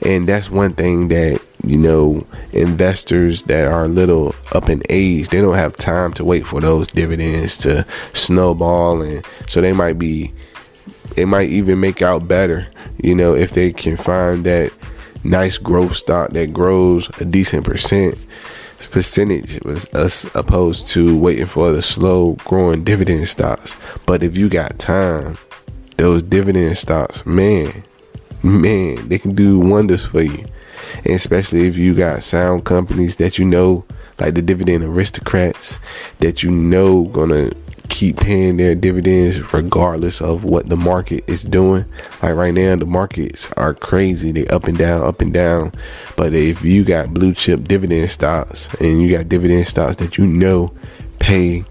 And 0.03 0.27
that's 0.27 0.51
one 0.51 0.75
thing 0.75 1.09
that 1.09 1.41
you 1.65 1.77
know, 1.77 2.27
investors 2.53 3.43
that 3.45 3.67
are 3.67 3.85
a 3.85 3.89
little 3.89 4.35
up 4.53 4.69
in 4.69 4.83
age, 4.89 5.29
they 5.29 5.41
don't 5.41 5.55
have 5.55 5.77
time 5.77 6.13
to 6.15 6.25
wait 6.25 6.47
for 6.47 6.61
those 6.61 6.89
dividends 6.89 7.59
to 7.59 7.85
snowball, 8.13 9.03
and 9.03 9.27
so 9.49 9.61
they 9.61 9.73
might 9.73 9.99
be, 9.99 10.33
they 11.17 11.25
might 11.25 11.49
even 11.49 11.81
make 11.81 12.01
out 12.01 12.29
better, 12.29 12.69
you 13.03 13.15
know, 13.15 13.35
if 13.35 13.53
they 13.53 13.73
can 13.73 13.97
find 13.97 14.45
that 14.45 14.73
nice 15.25 15.59
growth 15.59 15.97
stock 15.97 16.31
that 16.31 16.53
grows 16.53 17.09
a 17.21 17.25
decent 17.25 17.65
percent 17.65 18.19
percentage 18.91 19.63
was 19.65 19.87
us 19.93 20.25
opposed 20.35 20.87
to 20.87 21.19
waiting 21.19 21.45
for 21.45 21.73
the 21.73 21.83
slow 21.83 22.33
growing 22.45 22.85
dividend 22.85 23.29
stocks. 23.29 23.77
But 24.07 24.23
if 24.23 24.37
you 24.37 24.49
got 24.49 24.79
time, 24.79 25.37
those 25.99 26.23
dividend 26.23 26.79
stocks, 26.79 27.27
man, 27.27 27.83
man, 28.43 29.09
they 29.09 29.19
can 29.19 29.35
do 29.35 29.59
wonders 29.59 30.07
for 30.07 30.23
you 30.23 30.47
and 31.05 31.15
especially 31.15 31.67
if 31.67 31.77
you 31.77 31.95
got 31.95 32.23
sound 32.23 32.65
companies 32.65 33.17
that 33.17 33.39
you 33.39 33.45
know, 33.45 33.85
like 34.19 34.35
the 34.35 34.43
dividend 34.43 34.85
aristocrats, 34.85 35.79
that 36.21 36.43
you 36.43 36.51
know 36.51 37.05
gonna 37.05 37.53
keep 37.89 38.17
paying 38.19 38.57
their 38.57 38.75
dividends 38.75 39.53
regardless 39.53 40.21
of 40.21 40.45
what 40.45 40.69
the 40.69 40.77
market 40.77 41.25
is 41.29 41.43
doing. 41.43 41.85
Like 42.23 42.35
right 42.35 42.55
now, 42.55 42.77
the 42.77 42.87
markets 42.87 43.51
are 43.57 43.75
crazy. 43.75 44.33
They 44.33 44.47
up 44.49 44.65
and 44.65 44.79
down, 44.79 45.03
up 45.03 45.21
and 45.21 45.33
down. 45.33 45.73
But 46.17 46.35
if 46.35 46.63
you 46.63 46.85
got 46.85 47.15
blue 47.15 47.35
chip 47.35 47.67
dividend 47.67 48.11
stocks 48.11 48.73
and 48.81 49.03
you 49.03 49.17
got 49.17 49.29
dividend 49.29 49.67
stocks 49.67 49.97
that 49.97 50.19
you 50.19 50.27
know 50.27 50.73
pay, 51.19 51.65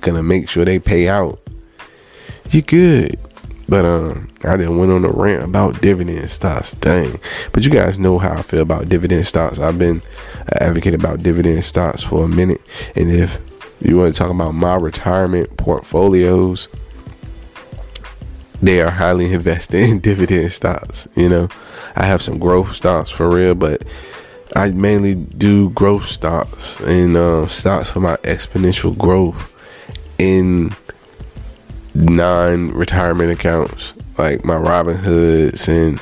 gonna 0.00 0.22
make 0.22 0.48
sure 0.48 0.64
they 0.64 0.78
pay 0.78 1.08
out, 1.08 1.40
you 2.50 2.62
good. 2.62 3.18
But 3.68 3.86
um, 3.86 4.28
I 4.44 4.56
didn't 4.58 4.76
went 4.76 4.92
on 4.92 5.04
a 5.04 5.08
rant 5.08 5.44
about 5.44 5.80
dividend 5.80 6.30
stocks. 6.30 6.74
Dang. 6.74 7.18
But 7.52 7.62
you 7.62 7.70
guys 7.70 7.98
know 7.98 8.18
how 8.18 8.34
I 8.34 8.42
feel 8.42 8.60
about 8.60 8.88
dividend 8.88 9.26
stocks. 9.26 9.58
I've 9.58 9.78
been 9.78 10.02
advocating 10.60 11.00
about 11.00 11.22
dividend 11.22 11.64
stocks 11.64 12.02
for 12.02 12.24
a 12.24 12.28
minute. 12.28 12.60
And 12.94 13.10
if 13.10 13.38
you 13.84 13.96
want 13.96 14.14
to 14.14 14.18
talk 14.18 14.30
about 14.30 14.54
my 14.54 14.76
retirement 14.76 15.56
portfolios, 15.56 16.68
they 18.60 18.80
are 18.80 18.90
highly 18.90 19.32
invested 19.32 19.80
in 19.80 20.00
dividend 20.00 20.52
stocks. 20.52 21.08
You 21.16 21.28
know, 21.28 21.48
I 21.96 22.06
have 22.06 22.22
some 22.22 22.38
growth 22.38 22.74
stocks 22.74 23.10
for 23.10 23.28
real, 23.28 23.54
but 23.54 23.82
I 24.54 24.70
mainly 24.70 25.14
do 25.14 25.70
growth 25.70 26.06
stocks 26.06 26.78
and 26.80 27.16
uh, 27.16 27.46
stocks 27.46 27.90
for 27.90 28.00
my 28.00 28.16
exponential 28.18 28.96
growth 28.96 29.52
in 30.18 30.74
non-retirement 31.94 33.30
accounts 33.30 33.92
like 34.18 34.44
my 34.44 34.54
Robinhoods 34.54 35.68
and 35.68 36.00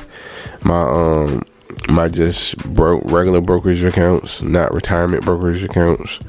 my 0.63 0.81
um 0.81 1.43
my 1.89 2.07
just 2.07 2.57
bro- 2.57 3.01
regular 3.01 3.41
brokerage 3.41 3.83
accounts, 3.83 4.41
not 4.41 4.73
retirement 4.73 5.25
brokerage 5.25 5.63
accounts. 5.63 6.19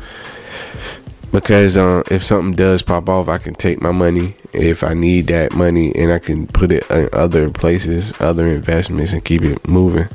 Because 1.33 1.79
uh, 1.79 2.03
if 2.11 2.23
something 2.23 2.55
does 2.55 2.83
pop 2.83 3.09
off, 3.09 3.29
I 3.29 3.39
can 3.39 3.55
take 3.55 3.81
my 3.81 3.91
money 3.91 4.37
if 4.53 4.85
I 4.85 4.93
need 4.93 5.29
that 5.29 5.55
money, 5.55 5.95
and 5.97 6.13
I 6.13 6.19
can 6.19 6.47
put 6.47 6.71
it 6.71 6.89
in 6.91 7.09
other 7.13 7.51
places, 7.51 8.13
other 8.21 8.47
investments, 8.47 9.15
and 9.15 9.25
keep 9.25 9.43
it 9.43 9.67
moving. 9.67 10.09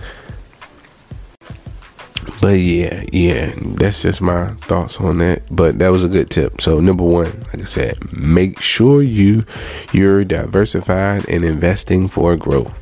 But 2.40 2.60
yeah, 2.60 3.04
yeah, 3.12 3.54
that's 3.58 4.04
just 4.04 4.22
my 4.22 4.54
thoughts 4.62 5.00
on 5.00 5.18
that. 5.18 5.44
But 5.50 5.80
that 5.80 5.90
was 5.90 6.04
a 6.04 6.08
good 6.08 6.30
tip. 6.30 6.62
So 6.62 6.80
number 6.80 7.04
one, 7.04 7.46
like 7.48 7.62
I 7.62 7.64
said, 7.64 8.14
make 8.14 8.62
sure 8.62 9.02
you 9.02 9.44
you're 9.92 10.24
diversified 10.24 11.28
and 11.28 11.44
investing 11.44 12.08
for 12.10 12.38
growth. 12.38 12.74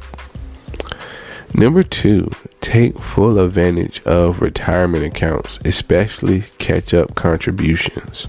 Number 1.53 1.83
two, 1.83 2.31
take 2.65 2.97
full 2.99 3.37
advantage 3.37 4.01
of 4.05 4.41
retirement 4.41 5.03
accounts, 5.03 5.59
especially 5.63 6.41
catch 6.57 6.95
up 6.95 7.13
contributions. 7.13 8.23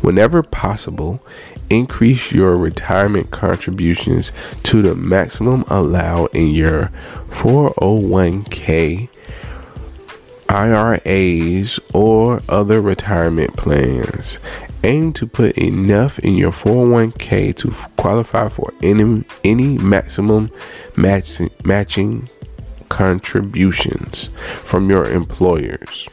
Whenever 0.00 0.40
possible, 0.40 1.20
increase 1.68 2.30
your 2.30 2.56
retirement 2.56 3.32
contributions 3.32 4.30
to 4.62 4.82
the 4.82 4.94
maximum 4.94 5.64
allowed 5.66 6.32
in 6.32 6.46
your 6.46 6.92
401k 7.30 9.08
IRAs, 10.48 11.80
or 11.92 12.40
other 12.48 12.80
retirement 12.80 13.56
plans. 13.56 14.38
Aim 14.84 15.12
to 15.14 15.26
put 15.26 15.58
enough 15.58 16.20
in 16.20 16.36
your 16.36 16.52
401k 16.52 17.56
to 17.56 17.70
qualify 17.96 18.48
for 18.48 18.72
any, 18.80 19.24
any 19.42 19.76
maximum 19.78 20.52
match, 20.96 21.40
matching 21.64 22.28
contributions 22.94 24.30
from 24.62 24.88
your 24.88 25.04
employers. 25.04 26.08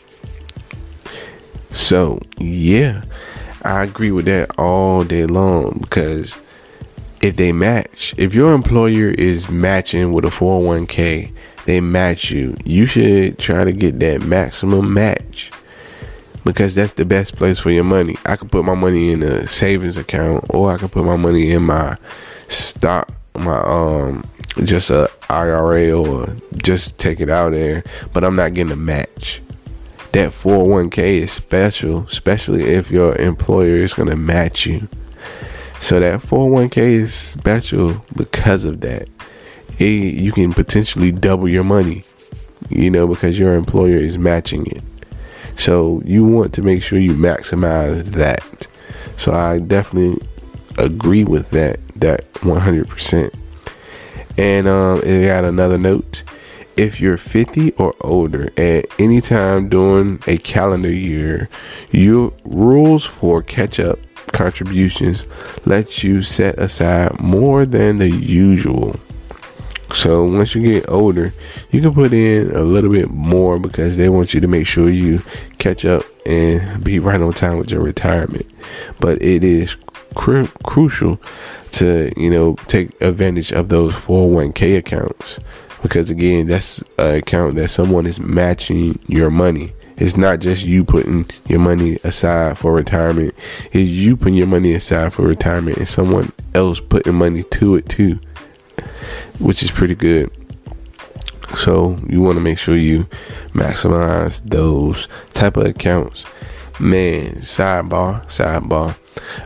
So, 1.72 2.20
yeah, 2.40 3.04
I 3.62 3.84
agree 3.84 4.10
with 4.10 4.26
that 4.26 4.58
all 4.58 5.04
day 5.04 5.28
long 5.28 5.78
because 5.80 6.36
if 7.22 7.36
they 7.36 7.52
match, 7.52 8.16
if 8.18 8.34
your 8.34 8.56
employer 8.56 9.10
is 9.10 9.48
matching 9.48 10.12
with 10.12 10.26
a 10.26 10.30
401k, 10.30 11.32
they 11.66 11.82
match 11.82 12.32
you. 12.32 12.58
You 12.66 12.88
should 12.88 13.38
try 13.38 13.64
to 13.64 13.72
get 13.72 14.00
that 14.00 14.24
maximum 14.24 14.92
match 14.92 15.52
because 16.44 16.74
that's 16.74 16.94
the 16.94 17.06
best 17.06 17.36
place 17.36 17.60
for 17.60 17.70
your 17.70 17.84
money. 17.84 18.18
I 18.26 18.38
could 18.38 18.52
put 18.52 18.66
my 18.66 18.74
money 18.74 19.12
in 19.12 19.22
a 19.22 19.48
savings 19.48 19.98
account 19.98 20.46
or 20.50 20.72
I 20.72 20.80
could 20.80 20.92
put 20.92 21.06
my 21.06 21.16
money 21.16 21.52
in 21.52 21.62
my 21.62 21.98
stock, 22.48 23.14
my 23.36 23.58
um 23.60 24.26
just 24.64 24.90
a 24.90 25.10
IRA 25.30 25.92
or 25.92 26.36
just 26.58 27.00
take 27.00 27.20
it 27.20 27.30
out 27.30 27.52
there, 27.52 27.84
but 28.14 28.24
I'm 28.24 28.36
not 28.36 28.54
getting 28.54 28.74
a 28.74 28.78
match. 28.78 29.42
That 30.12 30.32
401k 30.32 30.98
is 31.22 31.32
special, 31.32 32.06
especially 32.10 32.64
if 32.64 32.92
your 32.92 33.16
employer 33.16 33.78
is 33.78 33.94
going 33.94 34.10
to 34.10 34.18
match 34.18 34.66
you. 34.66 34.90
So 35.80 36.02
that 36.02 36.20
401k 36.20 36.78
is 36.78 37.14
special 37.14 38.04
because 38.16 38.66
of 38.66 38.82
that 38.82 39.08
it, 39.82 40.14
you 40.16 40.32
can 40.32 40.54
potentially 40.54 41.12
double 41.12 41.48
your 41.48 41.64
money, 41.64 42.04
you 42.70 42.90
know, 42.90 43.08
because 43.08 43.38
your 43.38 43.56
employer 43.56 43.98
is 43.98 44.18
matching 44.18 44.66
it. 44.68 44.84
So 45.58 46.02
you 46.06 46.26
want 46.26 46.54
to 46.54 46.62
make 46.62 46.84
sure 46.84 47.00
you 47.00 47.14
maximize 47.14 48.04
that. 48.12 48.68
So 49.18 49.34
I 49.34 49.60
definitely 49.60 50.26
agree 50.78 51.24
with 51.24 51.50
that, 51.52 51.80
that 52.01 52.31
100%. 52.34 53.34
And 54.38 54.67
um, 54.67 55.01
it 55.03 55.27
got 55.27 55.46
another 55.46 55.77
note. 55.77 56.24
If 56.77 57.01
you're 57.01 57.17
50 57.17 57.72
or 57.74 57.93
older 58.01 58.50
at 58.58 58.86
any 59.00 59.22
time 59.22 59.70
during 59.70 60.22
a 60.27 60.38
calendar 60.38 60.91
year, 60.91 61.50
your 61.91 62.34
rules 62.43 63.05
for 63.05 63.41
catch 63.41 63.79
up 63.79 64.00
contributions 64.31 65.25
let 65.65 66.03
you 66.03 66.24
set 66.24 66.58
aside 66.58 67.20
more 67.20 67.65
than 67.65 67.98
the 67.98 68.10
usual 68.10 68.96
so 69.93 70.24
once 70.24 70.55
you 70.55 70.62
get 70.62 70.89
older, 70.89 71.34
you 71.70 71.81
can 71.81 71.93
put 71.93 72.13
in 72.13 72.51
a 72.51 72.62
little 72.62 72.89
bit 72.89 73.10
more 73.10 73.60
because 73.60 73.98
they 73.98 74.10
want 74.10 74.34
you 74.34 74.39
to 74.39 74.48
make 74.48 74.65
sure 74.65 74.89
you 74.89 75.22
catch 75.58 75.86
up 75.86 76.03
and 76.25 76.84
be 76.84 77.00
right 77.00 77.22
on 77.22 77.34
time 77.34 77.58
with 77.58 77.72
your 77.72 77.81
retirement. 77.81 78.46
But 79.00 79.22
it 79.22 79.43
is 79.43 79.75
cru- 80.15 80.50
crucial 80.63 81.20
to 81.72 82.12
you 82.18 82.30
know 82.30 82.56
take 82.68 83.00
advantage 83.01 83.51
of 83.51 83.70
those 83.70 83.94
401k 83.94 84.78
accounts 84.78 85.40
because 85.82 86.12
again, 86.12 86.48
that's 86.48 86.84
an 87.00 87.16
account 87.16 87.56
that 87.56 87.70
someone 87.70 88.06
is 88.06 88.20
matching 88.20 89.00
your 89.08 89.32
money 89.32 89.74
It's 90.01 90.18
not 90.18 90.40
just 90.40 90.66
you 90.66 90.84
putting 90.84 91.28
your 91.48 91.60
money 91.60 92.00
aside 92.04 92.58
for 92.58 92.74
retirement. 92.74 93.36
It's 93.72 93.88
you 93.88 94.18
putting 94.18 94.34
your 94.34 94.48
money 94.48 94.74
aside 94.74 95.13
for 95.13 95.22
retirement 95.22 95.78
and 95.78 95.88
someone 95.88 96.32
else 96.56 96.80
putting 96.80 97.13
money 97.13 97.44
to 97.44 97.75
it 97.75 97.88
too, 97.88 98.20
which 99.38 99.62
is 99.62 99.70
pretty 99.70 99.94
good. 99.94 100.32
So 101.56 102.00
you 102.10 102.20
want 102.20 102.38
to 102.38 102.42
make 102.42 102.58
sure 102.58 102.75
you 102.75 103.04
maximize 103.50 104.42
those 104.44 105.08
type 105.34 105.56
of 105.56 105.68
accounts. 105.68 106.25
Man, 106.80 107.36
sidebar, 107.36 108.25
sidebar. 108.25 108.98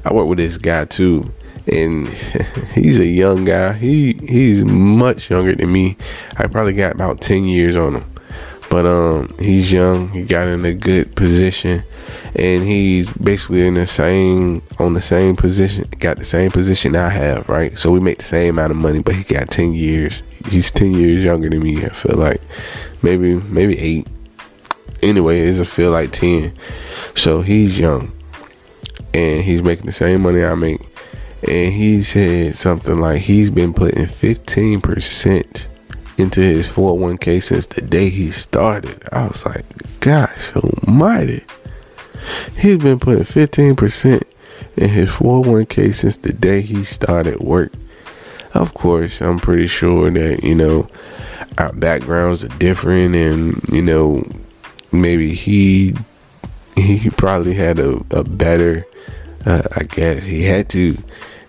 I 0.05 0.13
work 0.13 0.27
with 0.27 0.37
this 0.37 0.57
guy 0.57 0.85
too, 0.85 1.33
and 1.67 2.07
he's 2.73 2.99
a 2.99 3.05
young 3.05 3.45
guy. 3.45 3.73
He 3.73 4.13
he's 4.13 4.63
much 4.63 5.29
younger 5.29 5.55
than 5.55 5.71
me. 5.71 5.97
I 6.37 6.47
probably 6.47 6.73
got 6.73 6.93
about 6.93 7.21
ten 7.21 7.45
years 7.45 7.75
on 7.75 7.95
him, 7.95 8.05
but 8.69 8.85
um, 8.85 9.33
he's 9.39 9.71
young. 9.71 10.09
He 10.09 10.23
got 10.23 10.47
in 10.47 10.63
a 10.65 10.73
good 10.73 11.15
position, 11.15 11.83
and 12.35 12.63
he's 12.63 13.09
basically 13.11 13.65
in 13.65 13.75
the 13.75 13.87
same 13.87 14.61
on 14.79 14.93
the 14.93 15.01
same 15.01 15.35
position. 15.35 15.89
Got 15.99 16.17
the 16.17 16.25
same 16.25 16.51
position 16.51 16.95
I 16.95 17.09
have, 17.09 17.49
right? 17.49 17.77
So 17.77 17.91
we 17.91 17.99
make 17.99 18.19
the 18.19 18.25
same 18.25 18.55
amount 18.55 18.71
of 18.71 18.77
money, 18.77 18.99
but 18.99 19.15
he 19.15 19.23
got 19.23 19.49
ten 19.49 19.73
years. 19.73 20.23
He's 20.49 20.71
ten 20.71 20.93
years 20.93 21.23
younger 21.23 21.49
than 21.49 21.63
me. 21.63 21.85
I 21.85 21.89
feel 21.89 22.17
like 22.17 22.41
maybe 23.01 23.35
maybe 23.35 23.77
eight. 23.79 24.07
Anyway, 25.01 25.41
it's 25.41 25.59
a 25.59 25.65
feel 25.65 25.91
like 25.91 26.11
ten. 26.11 26.53
So 27.15 27.41
he's 27.41 27.79
young, 27.79 28.11
and 29.13 29.43
he's 29.43 29.61
making 29.61 29.85
the 29.85 29.93
same 29.93 30.21
money 30.21 30.43
I 30.43 30.55
make 30.55 30.81
and 31.47 31.73
he 31.73 32.01
said 32.03 32.55
something 32.55 32.99
like 32.99 33.21
he's 33.21 33.51
been 33.51 33.73
putting 33.73 34.05
15% 34.05 35.67
into 36.17 36.41
his 36.41 36.67
401k 36.67 37.43
since 37.43 37.67
the 37.67 37.81
day 37.81 38.09
he 38.09 38.31
started. 38.31 39.07
I 39.11 39.27
was 39.27 39.45
like, 39.45 39.65
gosh 39.99 40.55
almighty. 40.55 41.43
He's 42.57 42.77
been 42.77 42.99
putting 42.99 43.25
15% 43.25 44.23
in 44.77 44.89
his 44.89 45.09
401k 45.09 45.93
since 45.93 46.17
the 46.17 46.33
day 46.33 46.61
he 46.61 46.83
started 46.83 47.39
work. 47.39 47.71
Of 48.53 48.73
course, 48.73 49.21
I'm 49.21 49.39
pretty 49.39 49.67
sure 49.67 50.09
that, 50.09 50.43
you 50.43 50.55
know, 50.55 50.87
our 51.57 51.73
backgrounds 51.73 52.43
are 52.43 52.57
different 52.59 53.15
and, 53.15 53.61
you 53.71 53.81
know, 53.81 54.23
maybe 54.91 55.35
he 55.35 55.95
he 56.77 57.09
probably 57.09 57.53
had 57.53 57.79
a, 57.79 58.03
a 58.11 58.23
better 58.23 58.85
uh, 59.45 59.61
I 59.75 59.83
guess 59.83 60.23
he 60.23 60.43
had 60.43 60.69
to 60.69 60.97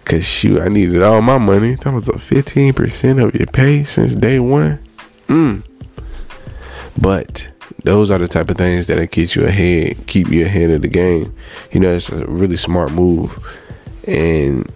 Cause 0.07 0.25
shoot, 0.25 0.61
I 0.61 0.69
needed 0.69 1.03
all 1.03 1.21
my 1.21 1.37
money. 1.37 1.75
That 1.75 1.93
was 1.93 2.09
a 2.09 2.17
fifteen 2.17 2.73
percent 2.73 3.19
of 3.19 3.35
your 3.35 3.49
pay 3.49 3.83
since 3.83 4.15
day 4.15 4.39
one. 4.39 4.79
Mm. 5.27 5.65
But 6.97 7.49
those 7.83 8.13
are 8.13 8.19
the 8.19 8.29
type 8.29 8.49
of 8.49 8.57
things 8.57 8.87
that 8.87 9.11
keep 9.11 9.35
you 9.35 9.45
ahead, 9.45 10.07
keep 10.07 10.29
you 10.29 10.45
ahead 10.45 10.71
of 10.71 10.83
the 10.83 10.89
game. 10.89 11.35
You 11.73 11.81
know, 11.81 11.93
it's 11.95 12.09
a 12.09 12.25
really 12.27 12.57
smart 12.57 12.93
move. 12.93 13.37
And 14.07 14.73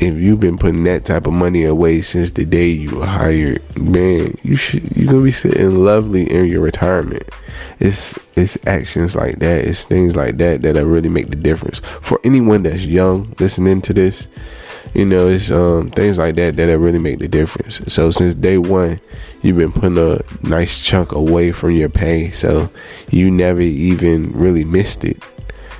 if 0.00 0.14
you've 0.14 0.40
been 0.40 0.56
putting 0.56 0.84
that 0.84 1.04
type 1.04 1.26
of 1.26 1.34
money 1.34 1.64
away 1.64 2.00
since 2.00 2.30
the 2.30 2.46
day 2.46 2.68
you 2.68 2.96
were 2.96 3.06
hired, 3.06 3.60
man, 3.78 4.34
you 4.42 4.56
should 4.56 4.96
you're 4.96 5.12
gonna 5.12 5.24
be 5.24 5.30
sitting 5.30 5.84
lovely 5.84 6.24
in 6.30 6.46
your 6.46 6.62
retirement. 6.62 7.24
It's 7.80 8.18
it's 8.34 8.56
actions 8.66 9.14
like 9.14 9.40
that, 9.40 9.66
it's 9.66 9.84
things 9.84 10.16
like 10.16 10.38
that 10.38 10.62
that 10.62 10.86
really 10.86 11.10
make 11.10 11.28
the 11.28 11.36
difference. 11.36 11.80
For 12.00 12.18
anyone 12.24 12.62
that's 12.62 12.80
young 12.80 13.34
listening 13.38 13.82
to 13.82 13.92
this, 13.92 14.26
you 14.94 15.04
know, 15.04 15.28
it's 15.28 15.50
um, 15.50 15.90
things 15.90 16.18
like 16.18 16.34
that 16.36 16.56
that 16.56 16.78
really 16.78 16.98
make 16.98 17.18
the 17.18 17.28
difference. 17.28 17.80
So 17.92 18.10
since 18.10 18.34
day 18.34 18.58
one, 18.58 19.00
you've 19.42 19.56
been 19.56 19.72
putting 19.72 19.98
a 19.98 20.20
nice 20.42 20.82
chunk 20.82 21.12
away 21.12 21.52
from 21.52 21.72
your 21.72 21.88
pay, 21.88 22.30
so 22.32 22.70
you 23.10 23.30
never 23.30 23.60
even 23.60 24.32
really 24.32 24.64
missed 24.64 25.04
it. 25.04 25.22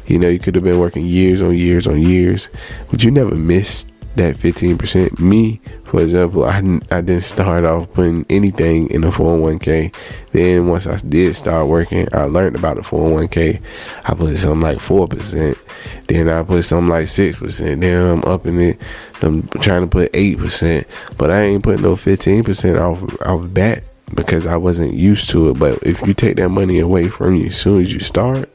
You 0.06 0.18
know, 0.18 0.28
you 0.28 0.38
could 0.38 0.54
have 0.54 0.64
been 0.64 0.78
working 0.78 1.06
years 1.06 1.42
on 1.42 1.54
years 1.54 1.86
on 1.86 2.00
years, 2.00 2.48
but 2.90 3.04
you 3.04 3.10
never 3.10 3.34
missed 3.34 3.88
that 4.16 4.36
15%. 4.36 5.18
Me, 5.20 5.60
for 5.84 6.02
example, 6.02 6.44
I, 6.44 6.58
I 6.90 7.00
didn't 7.00 7.22
start 7.22 7.64
off 7.64 7.92
putting 7.92 8.26
anything 8.28 8.90
in 8.90 9.02
the 9.02 9.10
401k. 9.10 9.94
Then 10.32 10.68
once 10.68 10.86
I 10.86 10.96
did 10.96 11.36
start 11.36 11.68
working, 11.68 12.08
I 12.12 12.24
learned 12.24 12.56
about 12.56 12.76
the 12.76 12.82
401k. 12.82 13.60
I 14.04 14.14
put 14.14 14.36
something 14.36 14.60
like 14.60 14.78
4%. 14.78 15.56
Then 16.08 16.28
I 16.28 16.42
put 16.42 16.64
something 16.64 16.88
like 16.88 17.06
6%. 17.06 17.80
Then 17.80 18.06
I'm 18.06 18.24
upping 18.24 18.60
it. 18.60 18.80
I'm 19.22 19.46
trying 19.60 19.82
to 19.82 19.86
put 19.86 20.12
8%. 20.12 20.84
But 21.16 21.30
I 21.30 21.42
ain't 21.42 21.62
putting 21.62 21.82
no 21.82 21.96
15% 21.96 22.80
off, 22.80 23.26
off 23.26 23.54
bat 23.54 23.84
because 24.14 24.46
I 24.46 24.56
wasn't 24.56 24.94
used 24.94 25.30
to 25.30 25.50
it. 25.50 25.58
But 25.58 25.82
if 25.82 26.04
you 26.06 26.14
take 26.14 26.36
that 26.36 26.48
money 26.48 26.80
away 26.80 27.08
from 27.08 27.36
you 27.36 27.46
as 27.46 27.58
soon 27.58 27.80
as 27.80 27.92
you 27.92 28.00
start, 28.00 28.50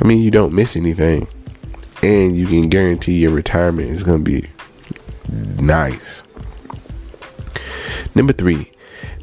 I 0.00 0.04
mean, 0.06 0.22
you 0.22 0.30
don't 0.30 0.52
miss 0.52 0.76
anything. 0.76 1.26
And 2.02 2.36
you 2.36 2.46
can 2.46 2.68
guarantee 2.68 3.18
your 3.18 3.32
retirement 3.32 3.90
is 3.90 4.04
going 4.04 4.24
to 4.24 4.24
be 4.24 4.48
nice. 5.28 6.22
Number 8.14 8.32
three, 8.32 8.72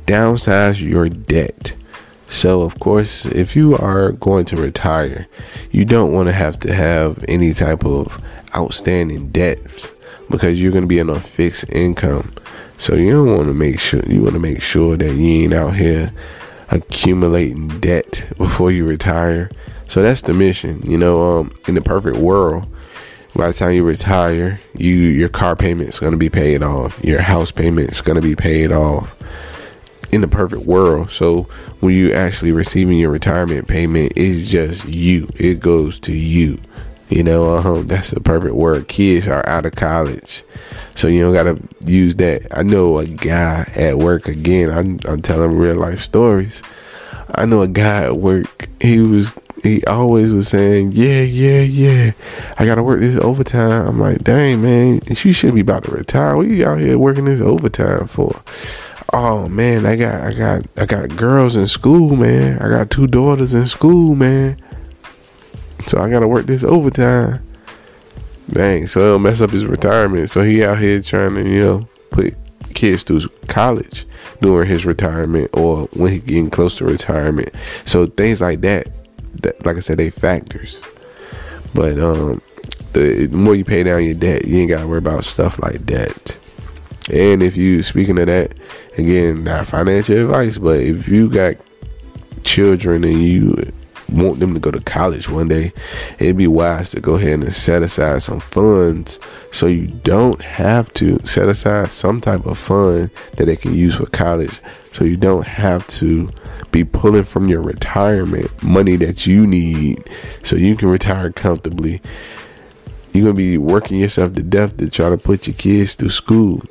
downsize 0.05 0.81
your 0.81 1.09
debt. 1.09 1.75
So, 2.27 2.63
of 2.63 2.79
course, 2.79 3.25
if 3.25 3.55
you 3.55 3.75
are 3.75 4.11
going 4.11 4.45
to 4.45 4.57
retire, 4.57 5.27
you 5.71 5.85
don't 5.85 6.11
want 6.11 6.27
to 6.27 6.33
have 6.33 6.59
to 6.61 6.73
have 6.73 7.23
any 7.27 7.53
type 7.53 7.85
of 7.85 8.21
outstanding 8.55 9.29
debts 9.29 9.91
because 10.29 10.59
you're 10.59 10.71
going 10.71 10.83
to 10.83 10.87
be 10.87 10.99
on 10.99 11.09
a 11.09 11.19
fixed 11.19 11.65
income. 11.71 12.33
So 12.77 12.95
you 12.95 13.11
don't 13.11 13.35
want 13.35 13.47
to 13.47 13.53
make 13.53 13.79
sure 13.79 14.01
you 14.07 14.21
want 14.21 14.33
to 14.33 14.39
make 14.39 14.61
sure 14.61 14.97
that 14.97 15.13
you 15.13 15.43
ain't 15.43 15.53
out 15.53 15.75
here 15.75 16.11
accumulating 16.69 17.79
debt 17.79 18.27
before 18.37 18.71
you 18.71 18.85
retire. 18.85 19.49
So 19.87 20.01
that's 20.01 20.21
the 20.21 20.33
mission. 20.33 20.81
You 20.83 20.97
know, 20.97 21.39
um, 21.39 21.55
in 21.67 21.75
the 21.75 21.81
perfect 21.81 22.17
world, 22.17 22.67
by 23.35 23.47
the 23.47 23.53
time 23.53 23.73
you 23.73 23.83
retire, 23.83 24.59
you 24.75 24.95
your 24.95 25.29
car 25.29 25.55
payment 25.55 25.89
is 25.89 25.99
going 25.99 26.13
to 26.13 26.17
be 26.17 26.29
paid 26.29 26.63
off. 26.63 27.03
Your 27.03 27.21
house 27.21 27.51
payment 27.51 27.91
is 27.91 28.01
going 28.01 28.15
to 28.15 28.21
be 28.21 28.35
paid 28.35 28.71
off. 28.71 29.11
In 30.11 30.21
the 30.21 30.27
perfect 30.27 30.65
world, 30.65 31.11
so 31.11 31.43
when 31.81 31.93
you 31.93 32.13
actually 32.13 32.53
receiving 32.53 32.97
your 32.97 33.11
retirement 33.11 33.67
payment, 33.67 34.13
it's 34.15 34.49
just 34.49 34.95
you. 34.95 35.27
It 35.35 35.59
goes 35.59 35.99
to 36.01 36.13
you. 36.13 36.59
You 37.09 37.23
know, 37.23 37.55
uh, 37.55 37.81
that's 37.81 38.11
the 38.11 38.21
perfect 38.21 38.55
word. 38.55 38.87
Kids 38.87 39.27
are 39.27 39.47
out 39.49 39.65
of 39.65 39.75
college, 39.75 40.43
so 40.95 41.07
you 41.07 41.21
don't 41.21 41.33
gotta 41.33 41.59
use 41.85 42.15
that. 42.15 42.47
I 42.57 42.63
know 42.63 42.99
a 42.99 43.05
guy 43.05 43.69
at 43.75 43.97
work 43.97 44.27
again. 44.27 44.69
I'm, 44.69 44.99
I'm 45.05 45.21
telling 45.21 45.57
real 45.57 45.75
life 45.75 46.01
stories. 46.01 46.63
I 47.33 47.45
know 47.45 47.61
a 47.61 47.67
guy 47.67 48.03
at 48.03 48.17
work. 48.17 48.69
He 48.79 48.99
was 48.99 49.31
he 49.65 49.83
always 49.85 50.31
was 50.31 50.47
saying, 50.47 50.93
"Yeah, 50.93 51.21
yeah, 51.21 51.61
yeah, 51.61 52.11
I 52.57 52.65
gotta 52.65 52.83
work 52.83 52.99
this 52.99 53.19
overtime." 53.19 53.87
I'm 53.87 53.97
like, 53.97 54.23
"Dang, 54.23 54.61
man, 54.61 55.01
you 55.07 55.33
should 55.33 55.55
be 55.55 55.61
about 55.61 55.83
to 55.83 55.91
retire. 55.91 56.35
What 56.35 56.47
you 56.47 56.65
out 56.65 56.79
here 56.79 56.97
working 56.97 57.25
this 57.25 57.41
overtime 57.41 58.07
for?" 58.07 58.41
Oh 59.13 59.47
man, 59.47 59.85
I 59.85 59.95
got, 59.95 60.21
I 60.21 60.33
got, 60.33 60.65
I 60.75 60.85
got 60.85 61.15
girls 61.15 61.55
in 61.55 61.67
school, 61.67 62.15
man. 62.15 62.59
I 62.59 62.69
got 62.69 62.89
two 62.89 63.07
daughters 63.07 63.53
in 63.53 63.67
school, 63.67 64.15
man. 64.15 64.57
So 65.87 65.99
I 65.99 66.09
gotta 66.09 66.27
work 66.27 66.47
this 66.47 66.63
overtime. 66.63 67.41
Dang, 68.49 68.87
so 68.87 68.99
it'll 68.99 69.19
mess 69.19 69.41
up 69.41 69.51
his 69.51 69.65
retirement. 69.65 70.29
So 70.29 70.43
he 70.43 70.63
out 70.63 70.79
here 70.79 71.01
trying 71.01 71.35
to, 71.35 71.47
you 71.47 71.59
know, 71.61 71.89
put 72.11 72.35
kids 72.73 73.03
through 73.03 73.29
college 73.47 74.05
during 74.41 74.67
his 74.67 74.85
retirement 74.85 75.49
or 75.53 75.85
when 75.93 76.11
he 76.11 76.19
getting 76.19 76.49
close 76.49 76.75
to 76.75 76.85
retirement. 76.85 77.49
So 77.85 78.05
things 78.05 78.41
like 78.41 78.61
that 78.61 78.87
that, 79.43 79.65
like 79.65 79.77
I 79.77 79.79
said, 79.79 79.97
they 79.97 80.09
factors. 80.09 80.79
But 81.73 81.99
um, 81.99 82.41
the, 82.93 83.27
the 83.27 83.37
more 83.37 83.55
you 83.55 83.65
pay 83.65 83.83
down 83.83 84.03
your 84.03 84.13
debt, 84.13 84.45
you 84.45 84.59
ain't 84.59 84.69
gotta 84.69 84.87
worry 84.87 84.99
about 84.99 85.25
stuff 85.25 85.59
like 85.61 85.85
that. 85.87 86.37
And 87.11 87.43
if 87.43 87.55
you 87.55 87.83
speaking 87.83 88.17
of 88.17 88.27
that, 88.27 88.53
again, 88.97 89.43
not 89.43 89.67
financial 89.67 90.17
advice, 90.17 90.57
but 90.57 90.79
if 90.79 91.07
you 91.07 91.29
got 91.29 91.55
children 92.43 93.03
and 93.03 93.21
you 93.21 93.73
want 94.09 94.39
them 94.39 94.53
to 94.53 94.59
go 94.59 94.71
to 94.71 94.79
college 94.81 95.29
one 95.29 95.47
day, 95.47 95.73
it'd 96.19 96.37
be 96.37 96.47
wise 96.47 96.91
to 96.91 97.01
go 97.01 97.15
ahead 97.15 97.43
and 97.43 97.55
set 97.55 97.81
aside 97.81 98.23
some 98.23 98.39
funds 98.39 99.19
so 99.51 99.67
you 99.67 99.87
don't 99.87 100.41
have 100.41 100.93
to 100.95 101.19
set 101.25 101.49
aside 101.49 101.91
some 101.91 102.21
type 102.21 102.45
of 102.45 102.57
fund 102.57 103.09
that 103.37 103.45
they 103.45 103.55
can 103.55 103.73
use 103.73 103.95
for 103.95 104.05
college 104.07 104.59
so 104.91 105.03
you 105.03 105.17
don't 105.17 105.45
have 105.45 105.85
to 105.87 106.31
be 106.71 106.83
pulling 106.83 107.23
from 107.23 107.47
your 107.47 107.61
retirement 107.61 108.63
money 108.63 108.95
that 108.95 109.25
you 109.25 109.45
need 109.45 110.03
so 110.43 110.55
you 110.55 110.75
can 110.75 110.89
retire 110.89 111.31
comfortably. 111.31 112.01
You're 113.13 113.25
gonna 113.25 113.33
be 113.33 113.57
working 113.57 113.99
yourself 113.99 114.33
to 114.35 114.43
death 114.43 114.77
to 114.77 114.89
try 114.89 115.09
to 115.09 115.17
put 115.17 115.47
your 115.47 115.55
kids 115.55 115.95
through 115.95 116.09
school. 116.09 116.63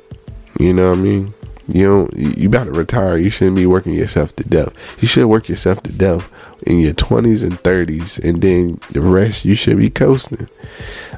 You 0.59 0.73
know 0.73 0.91
what 0.91 0.99
I 0.99 1.01
mean? 1.01 1.33
You 1.67 1.87
know, 1.87 2.09
you 2.15 2.47
about 2.47 2.65
to 2.65 2.71
retire. 2.71 3.17
You 3.17 3.29
shouldn't 3.29 3.55
be 3.55 3.65
working 3.65 3.93
yourself 3.93 4.35
to 4.35 4.43
death. 4.43 4.73
You 5.01 5.07
should 5.07 5.25
work 5.25 5.49
yourself 5.49 5.81
to 5.83 5.91
death 5.91 6.31
in 6.61 6.79
your 6.79 6.93
20s 6.93 7.43
and 7.43 7.53
30s, 7.63 8.23
and 8.23 8.41
then 8.41 8.79
the 8.91 9.01
rest 9.01 9.45
you 9.45 9.55
should 9.55 9.77
be 9.77 9.89
coasting. 9.89 10.47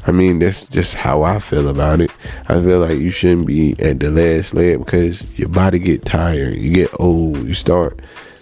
I 0.05 0.11
mean, 0.11 0.39
that's 0.39 0.69
just 0.69 0.95
how 0.95 1.23
I 1.23 1.39
feel 1.39 1.67
about 1.67 1.99
it. 1.99 2.11
I 2.47 2.61
feel 2.61 2.79
like 2.79 2.97
you 2.97 3.11
shouldn't 3.11 3.45
be 3.45 3.75
at 3.79 3.99
the 3.99 4.09
last 4.09 4.53
leg 4.53 4.79
because 4.79 5.37
your 5.37 5.49
body 5.49 5.79
get 5.79 6.05
tired, 6.05 6.55
you 6.55 6.71
get 6.71 6.91
old, 6.99 7.45
you 7.45 7.53
start 7.53 7.99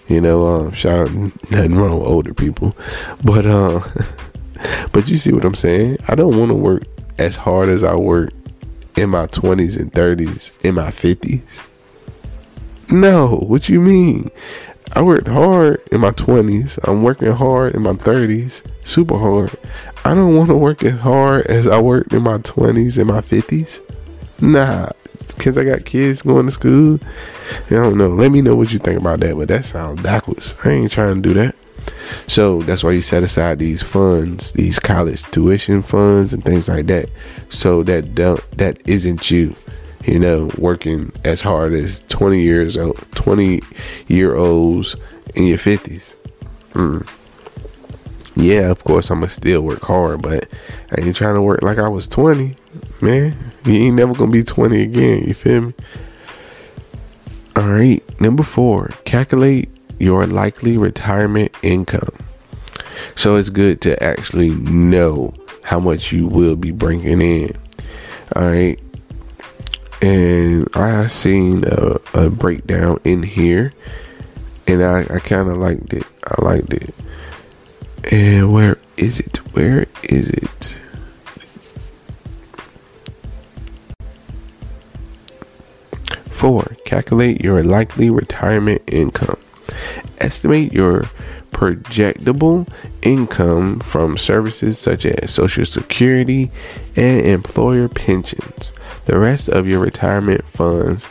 You 0.08 0.22
know, 0.22 0.46
um, 0.48 0.72
shout 0.74 1.10
out 1.10 1.12
nothing 1.50 1.76
wrong 1.76 2.00
with 2.00 2.08
older 2.08 2.34
people, 2.36 2.76
but 3.24 3.48
uh, 3.48 3.82
but 4.92 5.10
you 5.10 5.18
see 5.18 5.34
what 5.34 5.44
I'm 5.44 5.56
saying? 5.56 5.98
I 6.08 6.14
don't 6.14 6.38
want 6.38 6.52
to 6.52 6.56
work 6.56 6.84
as 7.18 7.36
hard 7.36 7.70
as 7.70 7.84
I 7.84 7.96
work 7.96 8.32
in 8.96 9.10
my 9.10 9.26
20s 9.28 9.80
and 9.80 9.92
30s, 9.92 10.52
in 10.64 10.76
my 10.76 10.92
50s. 10.92 11.42
No, 12.90 13.38
what 13.38 13.68
you 13.68 13.80
mean? 13.80 14.30
I 14.94 15.02
worked 15.02 15.28
hard 15.28 15.82
in 15.92 16.02
my 16.02 16.12
20s. 16.12 16.80
I'm 16.84 17.02
working 17.04 17.32
hard 17.32 17.74
in 17.74 17.82
my 17.82 17.94
30s, 17.94 18.62
super 18.84 19.18
hard. 19.18 19.52
I 20.04 20.14
don't 20.14 20.36
want 20.36 20.50
to 20.50 20.56
work 20.56 20.84
as 20.84 21.00
hard 21.00 21.48
as 21.48 21.68
I 21.68 21.80
worked 21.80 22.14
in 22.14 22.24
my 22.24 22.38
20s 22.38 22.98
and 22.98 23.08
my 23.08 23.22
50s. 23.22 23.82
Nah, 24.40 24.90
because 25.30 25.58
I 25.58 25.64
got 25.64 25.86
kids 25.86 26.22
going 26.22 26.46
to 26.46 26.52
school. 26.52 27.00
I 27.68 27.70
don't 27.72 27.98
know. 27.98 28.10
Let 28.10 28.32
me 28.32 28.42
know 28.42 28.56
what 28.56 28.72
you 28.72 28.80
think 28.80 29.00
about 29.00 29.22
that, 29.22 29.36
but 29.36 29.48
that 29.48 29.66
sounds 29.66 30.02
backwards. 30.02 30.54
I 30.64 30.72
ain't 30.72 30.92
trying 30.92 31.22
to 31.22 31.30
do 31.30 31.34
that. 31.34 31.56
So 32.28 32.62
that's 32.62 32.84
why 32.84 32.92
you 32.92 33.02
set 33.02 33.24
aside 33.24 33.60
these 33.60 33.82
funds, 33.82 34.52
these 34.52 34.80
college 34.80 35.24
tuition 35.32 35.82
funds 35.82 36.34
and 36.34 36.44
things 36.44 36.70
like 36.70 36.86
that. 36.88 37.10
So 37.50 37.84
that 37.84 38.14
don't, 38.16 38.40
that 38.52 38.88
isn't 38.88 39.32
you 39.32 39.56
you 40.06 40.20
know, 40.20 40.50
working 40.58 41.12
as 41.24 41.42
hard 41.42 41.74
as 41.74 42.02
20 42.10 42.42
years 42.42 42.78
old, 42.78 42.98
20 43.16 43.62
year 44.08 44.36
olds 44.36 44.96
in 45.34 45.46
your 45.46 45.58
50s. 45.58 46.16
Mm. 46.74 47.08
Yeah, 48.36 48.70
of 48.70 48.84
course, 48.84 49.10
I'm 49.10 49.22
gonna 49.22 49.30
still 49.30 49.62
work 49.62 49.82
hard, 49.82 50.22
but 50.22 50.48
I 50.92 51.02
ain't 51.02 51.16
trying 51.16 51.36
to 51.36 51.42
work 51.42 51.62
like 51.62 51.78
I 51.78 51.88
was 51.88 52.08
20, 52.08 52.56
man. 53.02 53.54
You 53.66 53.74
ain't 53.74 53.96
never 53.96 54.14
gonna 54.14 54.32
be 54.32 54.44
20 54.44 54.82
again, 54.82 55.24
you 55.24 55.34
feel 55.34 55.62
me? 55.62 55.74
All 57.56 57.70
right, 57.70 58.04
number 58.20 58.44
four, 58.44 58.90
calculate 59.06 59.70
your 60.00 60.28
likely 60.28 60.78
retirement 60.78 61.54
income. 61.62 62.12
So 63.16 63.38
it's 63.38 63.50
good 63.50 63.80
to 63.82 64.02
actually 64.04 64.50
know 64.50 65.34
how 65.64 65.80
much 65.80 66.12
you 66.12 66.28
will 66.28 66.58
be 66.58 66.72
bringing 66.72 67.22
in. 67.22 67.56
All 68.36 68.44
right, 68.44 68.78
and 70.02 70.68
I 70.76 71.08
seen 71.08 71.64
a, 71.66 72.00
a 72.14 72.30
breakdown 72.30 73.00
in 73.04 73.24
here, 73.24 73.74
and 74.68 74.84
I, 74.84 75.02
I 75.02 75.20
kind 75.20 75.50
of 75.50 75.58
liked 75.58 75.94
it. 75.94 76.04
I 76.24 76.44
liked 76.44 76.74
it. 76.74 76.94
And 78.12 78.54
where 78.54 78.78
is 78.98 79.20
it? 79.20 79.38
Where 79.54 79.88
is 80.04 80.30
it? 80.30 80.76
Four, 86.28 86.76
calculate 86.86 87.42
your 87.42 87.64
likely 87.64 88.10
retirement 88.10 88.82
income. 88.88 89.38
Estimate 90.20 90.72
your 90.74 91.06
projectable 91.56 92.68
income 93.02 93.80
from 93.80 94.18
services 94.18 94.78
such 94.78 95.06
as 95.06 95.32
Social 95.32 95.64
Security 95.64 96.52
and 96.98 97.26
employer 97.26 97.88
pensions. 97.88 98.74
The 99.06 99.18
rest 99.18 99.48
of 99.48 99.66
your 99.66 99.80
retirement 99.80 100.46
funds 100.50 101.08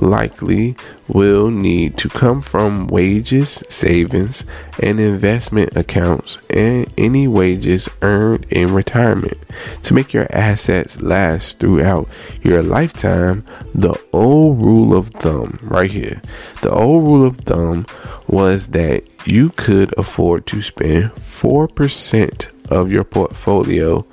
likely 0.00 0.76
will 1.06 1.50
need 1.50 1.96
to 1.98 2.08
come 2.08 2.42
from 2.42 2.86
wages, 2.86 3.62
savings, 3.68 4.44
and 4.80 5.00
investment 5.00 5.76
accounts, 5.76 6.38
and 6.50 6.92
any 6.96 7.26
wages 7.26 7.88
earned 8.02 8.46
in 8.50 8.72
retirement. 8.72 9.38
To 9.84 9.94
make 9.94 10.12
your 10.12 10.26
assets 10.30 11.00
last 11.00 11.58
throughout 11.58 12.08
your 12.42 12.62
lifetime, 12.62 13.44
the 13.74 13.98
old 14.12 14.60
rule 14.60 14.96
of 14.96 15.08
thumb, 15.10 15.58
right 15.62 15.90
here, 15.90 16.20
the 16.62 16.70
old 16.70 17.04
rule 17.04 17.26
of 17.26 17.38
thumb 17.38 17.86
was 18.26 18.68
that 18.68 19.04
you 19.26 19.50
could 19.50 19.96
afford 19.98 20.46
to 20.46 20.62
spend 20.62 21.14
4% 21.14 22.70
of 22.70 22.92
your 22.92 23.04
portfolio 23.04 24.06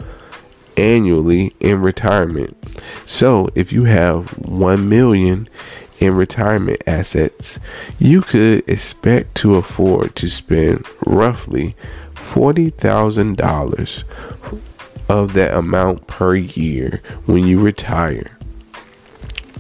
annually 0.78 1.54
in 1.60 1.82
retirement. 1.82 2.58
So, 3.06 3.50
if 3.56 3.72
you 3.72 3.86
have 3.86 4.38
1 4.48 4.90
million 4.90 5.48
in 6.00 6.16
retirement 6.16 6.82
assets, 6.86 7.60
you 8.00 8.22
could 8.22 8.68
expect 8.68 9.36
to 9.36 9.56
afford 9.56 10.16
to 10.16 10.30
spend 10.30 10.86
roughly 11.06 11.76
$40,000 12.14 14.04
of 15.08 15.34
that 15.34 15.54
amount 15.54 16.08
per 16.08 16.36
year 16.36 17.02
when 17.26 17.46
you 17.46 17.60
retire. 17.60 18.38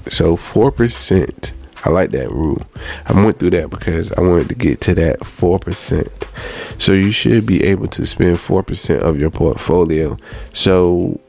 So 0.10 0.36
4%. 0.36 1.54
I 1.86 1.90
like 1.90 2.10
that 2.12 2.32
rule. 2.32 2.66
I 3.06 3.14
went 3.14 3.38
through 3.38 3.52
that 3.52 3.70
because 3.70 4.12
I 4.14 4.22
wanted 4.22 4.50
to 4.50 4.56
get 4.56 4.82
to 4.82 4.96
that 4.96 5.20
4%. 5.20 6.82
So 6.82 6.94
you 6.94 7.12
should 7.12 7.46
be 7.46 7.64
able 7.64 7.88
to 7.90 8.08
spend 8.08 8.38
4% 8.38 9.02
of 9.02 9.20
your 9.20 9.30
portfolio. 9.30 10.18
So 10.52 11.20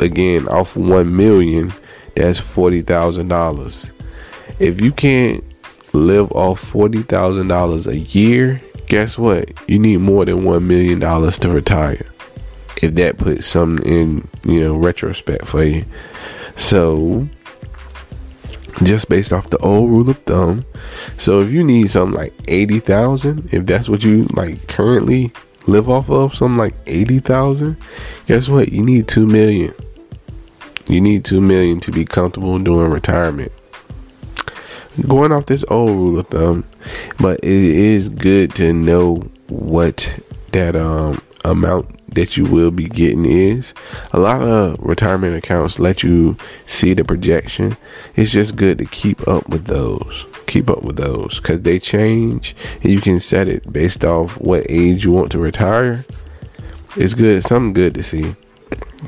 again, 0.00 0.48
off 0.48 0.76
1 0.76 1.16
million, 1.16 1.72
that's 2.16 2.40
$40,000. 2.40 3.92
If 4.58 4.80
you 4.80 4.90
can't 4.90 5.44
live 5.92 6.32
off 6.32 6.60
$40,000 6.72 7.86
a 7.86 7.98
year, 7.98 8.60
guess 8.86 9.16
what? 9.16 9.52
You 9.68 9.78
need 9.78 9.98
more 9.98 10.24
than 10.24 10.42
$1 10.42 10.62
million 10.62 11.00
to 11.00 11.48
retire. 11.48 12.06
If 12.82 12.94
that 12.96 13.18
puts 13.18 13.46
something 13.46 13.88
in, 13.88 14.28
you 14.44 14.60
know, 14.60 14.76
retrospect 14.76 15.46
for 15.46 15.62
you. 15.62 15.84
So, 16.56 17.28
just 18.82 19.08
based 19.08 19.32
off 19.32 19.50
the 19.50 19.58
old 19.58 19.90
rule 19.90 20.10
of 20.10 20.18
thumb. 20.18 20.64
So 21.18 21.40
if 21.40 21.52
you 21.52 21.62
need 21.62 21.90
something 21.90 22.16
like 22.16 22.34
80,000, 22.48 23.48
if 23.52 23.66
that's 23.66 23.88
what 23.88 24.04
you 24.04 24.24
like 24.34 24.66
currently 24.66 25.32
live 25.66 25.88
off 25.88 26.10
of, 26.10 26.34
something 26.34 26.58
like 26.58 26.74
80,000, 26.86 27.76
guess 28.26 28.48
what? 28.48 28.72
You 28.72 28.82
need 28.82 29.08
2 29.08 29.26
million. 29.26 29.74
You 30.86 31.00
need 31.00 31.24
2 31.24 31.40
million 31.40 31.80
to 31.80 31.92
be 31.92 32.04
comfortable 32.04 32.58
doing 32.58 32.90
retirement. 32.90 33.52
Going 35.08 35.32
off 35.32 35.46
this 35.46 35.64
old 35.68 35.90
rule 35.90 36.18
of 36.18 36.28
thumb, 36.28 36.64
but 37.18 37.40
it 37.42 37.50
is 37.50 38.08
good 38.08 38.54
to 38.56 38.72
know 38.72 39.28
what 39.48 40.20
that 40.52 40.76
um 40.76 41.20
amount 41.44 41.90
that 42.14 42.36
you 42.36 42.44
will 42.44 42.70
be 42.70 42.84
getting 42.84 43.24
is. 43.26 43.74
A 44.12 44.18
lot 44.18 44.42
of 44.42 44.78
retirement 44.80 45.36
accounts 45.36 45.78
let 45.78 46.02
you 46.02 46.36
see 46.66 46.94
the 46.94 47.04
projection. 47.04 47.76
It's 48.16 48.30
just 48.30 48.56
good 48.56 48.78
to 48.78 48.84
keep 48.86 49.26
up 49.28 49.48
with 49.48 49.66
those. 49.66 50.26
Keep 50.46 50.70
up 50.70 50.82
with 50.82 50.96
those 50.96 51.40
because 51.40 51.62
they 51.62 51.78
change 51.78 52.54
and 52.82 52.92
you 52.92 53.00
can 53.00 53.20
set 53.20 53.48
it 53.48 53.70
based 53.72 54.04
off 54.04 54.40
what 54.40 54.66
age 54.68 55.04
you 55.04 55.12
want 55.12 55.32
to 55.32 55.38
retire. 55.38 56.04
It's 56.96 57.14
good, 57.14 57.42
something 57.42 57.72
good 57.72 57.94
to 57.94 58.02
see. 58.02 58.36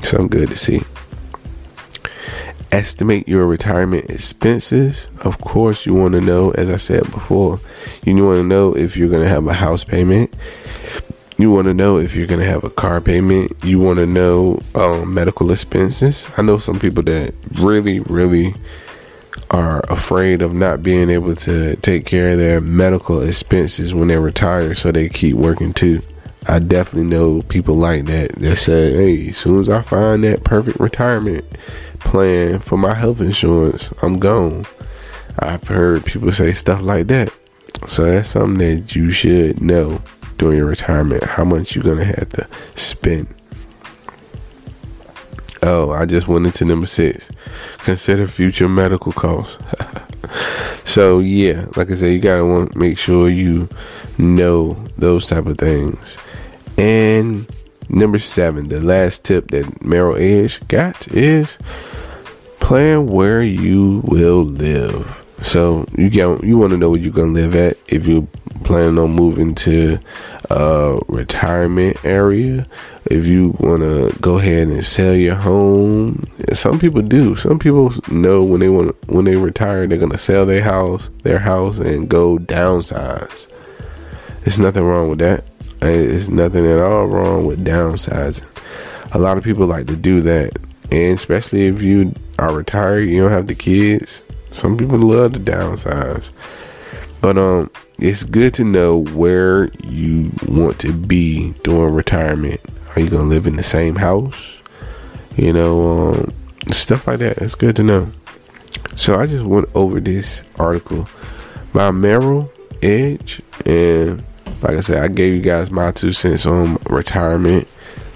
Something 0.03 0.29
good 0.29 0.51
to 0.51 0.57
see. 0.57 0.83
Estimate 2.73 3.29
your 3.29 3.47
retirement 3.47 4.11
expenses. 4.11 5.09
Of 5.21 5.41
course, 5.41 5.87
you 5.87 5.95
want 5.95 6.15
to 6.15 6.21
know, 6.21 6.51
as 6.51 6.69
I 6.69 6.77
said 6.77 7.05
before, 7.13 7.61
you 8.05 8.25
want 8.25 8.41
to 8.41 8.45
know 8.45 8.77
if 8.77 8.97
you're 8.97 9.09
going 9.09 9.23
to 9.23 9.29
have 9.29 9.47
a 9.47 9.55
house 9.55 9.85
payment 9.85 10.35
you 11.39 11.51
want 11.51 11.67
to 11.67 11.75
know 11.75 11.99
if 11.99 12.15
you're 12.15 12.27
going 12.27 12.41
to 12.41 12.47
have 12.47 12.65
a 12.65 12.71
car 12.71 13.01
payment. 13.01 13.53
You 13.63 13.79
want 13.79 13.99
to 13.99 14.07
know 14.07 14.61
um, 14.75 15.13
medical 15.13 15.51
expenses. 15.51 16.29
I 16.37 16.43
know 16.43 16.59
some 16.59 16.79
people 16.79 17.03
that 17.05 17.35
really, 17.55 18.01
really 18.01 18.55
are 19.51 19.81
afraid 19.91 20.41
of 20.41 20.55
not 20.55 20.83
being 20.83 21.11
able 21.11 21.37
to 21.37 21.77
take 21.77 22.07
care 22.07 22.33
of 22.33 22.39
their 22.39 22.61
medical 22.61 23.21
expenses 23.21 23.93
when 23.93 24.09
they 24.09 24.17
retire, 24.17 24.75
so 24.75 24.91
they 24.91 25.09
keep 25.09 25.37
working 25.37 25.73
too. 25.75 26.01
I 26.49 26.59
definitely 26.59 27.11
know 27.11 27.43
people 27.43 27.75
like 27.75 28.07
that 28.07 28.33
that 28.37 28.57
said, 28.57 28.95
"Hey, 28.95 29.31
as 29.31 29.37
soon 29.37 29.61
as 29.61 29.69
I 29.69 29.83
find 29.83 30.25
that 30.25 30.45
perfect 30.45 30.81
retirement 30.81 31.45
plan 31.99 32.61
for 32.61 32.79
my 32.79 32.95
health 32.95 33.21
insurance, 33.21 33.91
I'm 34.01 34.19
gone." 34.19 34.65
I've 35.39 35.69
heard 35.69 36.07
people 36.07 36.33
say 36.33 36.55
stuff 36.55 36.81
like 36.81 37.09
that, 37.09 37.31
so 37.87 38.05
that's 38.05 38.31
something 38.31 38.59
that 38.59 38.97
you 38.97 39.11
should 39.11 39.61
know 39.61 40.01
during 40.39 40.59
your 40.59 40.67
retirement, 40.67 41.23
how 41.25 41.45
much 41.45 41.75
you're 41.75 41.85
gonna 41.85 42.05
have 42.05 42.29
to 42.31 42.49
spend. 42.75 43.29
Oh, 45.63 45.91
I 45.91 46.05
just 46.05 46.29
went 46.29 46.47
into 46.47 46.65
number 46.65 46.87
six. 46.87 47.31
Consider 47.79 48.29
future 48.29 48.69
medical 48.69 49.13
costs. 49.13 49.59
so 50.85 51.19
yeah, 51.19 51.67
like 51.77 51.91
I 51.91 51.95
said, 51.95 52.13
you 52.13 52.21
gotta 52.21 52.45
want 52.45 52.77
make 52.77 52.99
sure 52.99 53.29
you 53.29 53.69
know 54.19 54.75
those 54.97 55.29
type 55.29 55.47
of 55.47 55.59
things. 55.59 56.19
And 56.79 57.49
number 57.89 58.19
seven, 58.19 58.69
the 58.69 58.81
last 58.81 59.25
tip 59.25 59.51
that 59.51 59.83
Merrill 59.85 60.17
Edge 60.17 60.67
got 60.69 61.09
is 61.09 61.59
plan 62.61 63.07
where 63.07 63.43
you 63.43 64.03
will 64.05 64.45
live. 64.45 65.23
So 65.43 65.87
you 65.97 66.11
get 66.11 66.43
you 66.45 66.59
want 66.59 66.73
to 66.73 66.77
know 66.77 66.91
where 66.91 66.99
you're 67.01 67.13
gonna 67.13 67.33
live 67.33 67.55
at 67.55 67.77
if 67.89 68.07
you 68.07 68.29
planning 68.65 68.99
on 68.99 69.11
moving 69.13 69.55
to 69.57 69.99
a 70.51 70.99
retirement 71.09 72.05
area, 72.05 72.67
if 73.07 73.27
you 73.27 73.57
want 73.61 73.83
to 73.83 74.17
go 74.21 74.39
ahead 74.39 74.69
and 74.69 74.85
sell 74.85 75.15
your 75.15 75.35
home, 75.35 76.27
some 76.53 76.79
people 76.79 77.03
do. 77.03 77.37
Some 77.37 77.59
people 77.59 77.93
know 78.09 78.43
when 78.45 78.61
they 78.61 78.69
want 78.69 78.97
when 79.09 79.25
they 79.25 79.37
retire, 79.37 79.87
they're 79.87 79.99
gonna 79.99 80.19
sell 80.19 80.47
their 80.47 80.63
house, 80.63 81.11
their 81.23 81.39
house, 81.39 81.79
and 81.79 82.09
go 82.09 82.39
downsize. 82.39 83.53
There's 84.43 84.59
nothing 84.59 84.85
wrong 84.85 85.09
with 85.09 85.19
that. 85.21 85.45
There's 85.81 86.31
nothing 86.31 86.67
at 86.67 86.79
all 86.79 87.07
wrong 87.07 87.47
with 87.47 87.65
downsizing. 87.65 88.45
A 89.13 89.19
lot 89.19 89.39
of 89.39 89.45
people 89.45 89.67
like 89.67 89.87
to 89.87 89.97
do 89.97 90.21
that, 90.23 90.59
and 90.91 91.17
especially 91.17 91.67
if 91.67 91.83
you 91.83 92.15
are 92.39 92.53
retired, 92.53 93.09
you 93.09 93.23
don't 93.23 93.31
have 93.31 93.47
the 93.47 93.55
kids. 93.55 94.25
Some 94.51 94.77
people 94.77 94.99
love 94.99 95.35
to 95.35 95.41
downsize, 95.41 96.31
but 97.21 97.39
um, 97.39 97.71
it's 97.99 98.25
good 98.25 98.53
to 98.55 98.65
know 98.65 98.99
where 98.99 99.71
you 99.83 100.33
want 100.49 100.79
to 100.81 100.93
be 100.93 101.53
during 101.63 101.95
retirement. 101.95 102.61
Are 102.95 103.01
you 103.01 103.09
gonna 103.09 103.25
live 103.25 103.47
in 103.47 103.57
the 103.57 103.63
same 103.63 103.97
house? 103.97 104.37
You 105.37 105.53
know, 105.53 106.11
um, 106.11 106.35
stuff 106.71 107.07
like 107.07 107.19
that. 107.21 107.39
It's 107.39 107.55
good 107.55 107.77
to 107.77 107.83
know. 107.83 108.11
So 108.97 109.17
I 109.19 109.27
just 109.27 109.45
went 109.45 109.69
over 109.75 110.01
this 110.01 110.43
article 110.57 111.09
by 111.73 111.91
Merrill 111.91 112.51
Edge, 112.83 113.43
and 113.65 114.23
like 114.63 114.77
I 114.77 114.81
said, 114.81 115.03
I 115.03 115.09
gave 115.09 115.35
you 115.35 115.43
guys 115.43 115.71
my 115.71 115.91
two 115.91 116.13
cents 116.13 116.47
on 116.47 116.79
retirement 116.89 117.69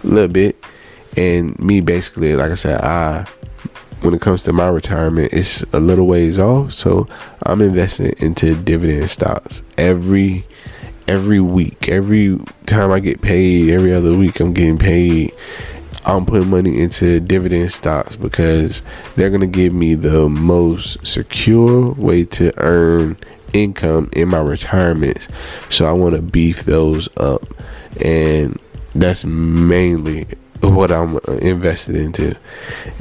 a 0.04 0.06
little 0.06 0.28
bit, 0.28 0.62
and 1.16 1.58
me 1.58 1.80
basically, 1.80 2.34
like 2.36 2.50
I 2.50 2.54
said, 2.54 2.80
I 2.80 3.26
when 4.02 4.14
it 4.14 4.20
comes 4.20 4.42
to 4.44 4.52
my 4.52 4.68
retirement, 4.68 5.32
it's 5.32 5.62
a 5.72 5.80
little 5.80 6.06
ways 6.06 6.38
off. 6.38 6.72
So 6.72 7.06
I'm 7.42 7.60
investing 7.60 8.14
into 8.18 8.54
dividend 8.54 9.10
stocks 9.10 9.62
every 9.76 10.44
every 11.06 11.40
week. 11.40 11.88
Every 11.88 12.38
time 12.66 12.92
I 12.92 13.00
get 13.00 13.20
paid, 13.20 13.70
every 13.70 13.92
other 13.92 14.16
week 14.16 14.40
I'm 14.40 14.52
getting 14.52 14.78
paid. 14.78 15.32
I'm 16.06 16.24
putting 16.24 16.48
money 16.48 16.80
into 16.80 17.20
dividend 17.20 17.72
stocks 17.72 18.16
because 18.16 18.80
they're 19.16 19.30
gonna 19.30 19.46
give 19.46 19.74
me 19.74 19.94
the 19.94 20.28
most 20.28 21.06
secure 21.06 21.92
way 21.92 22.24
to 22.24 22.52
earn 22.58 23.16
income 23.52 24.08
in 24.14 24.28
my 24.28 24.40
retirement. 24.40 25.28
So 25.68 25.86
I 25.86 25.92
want 25.92 26.14
to 26.14 26.22
beef 26.22 26.62
those 26.62 27.08
up, 27.16 27.42
and 28.02 28.58
that's 28.94 29.24
mainly 29.24 30.26
what 30.60 30.90
I'm 30.90 31.18
invested 31.40 31.96
into. 31.96 32.36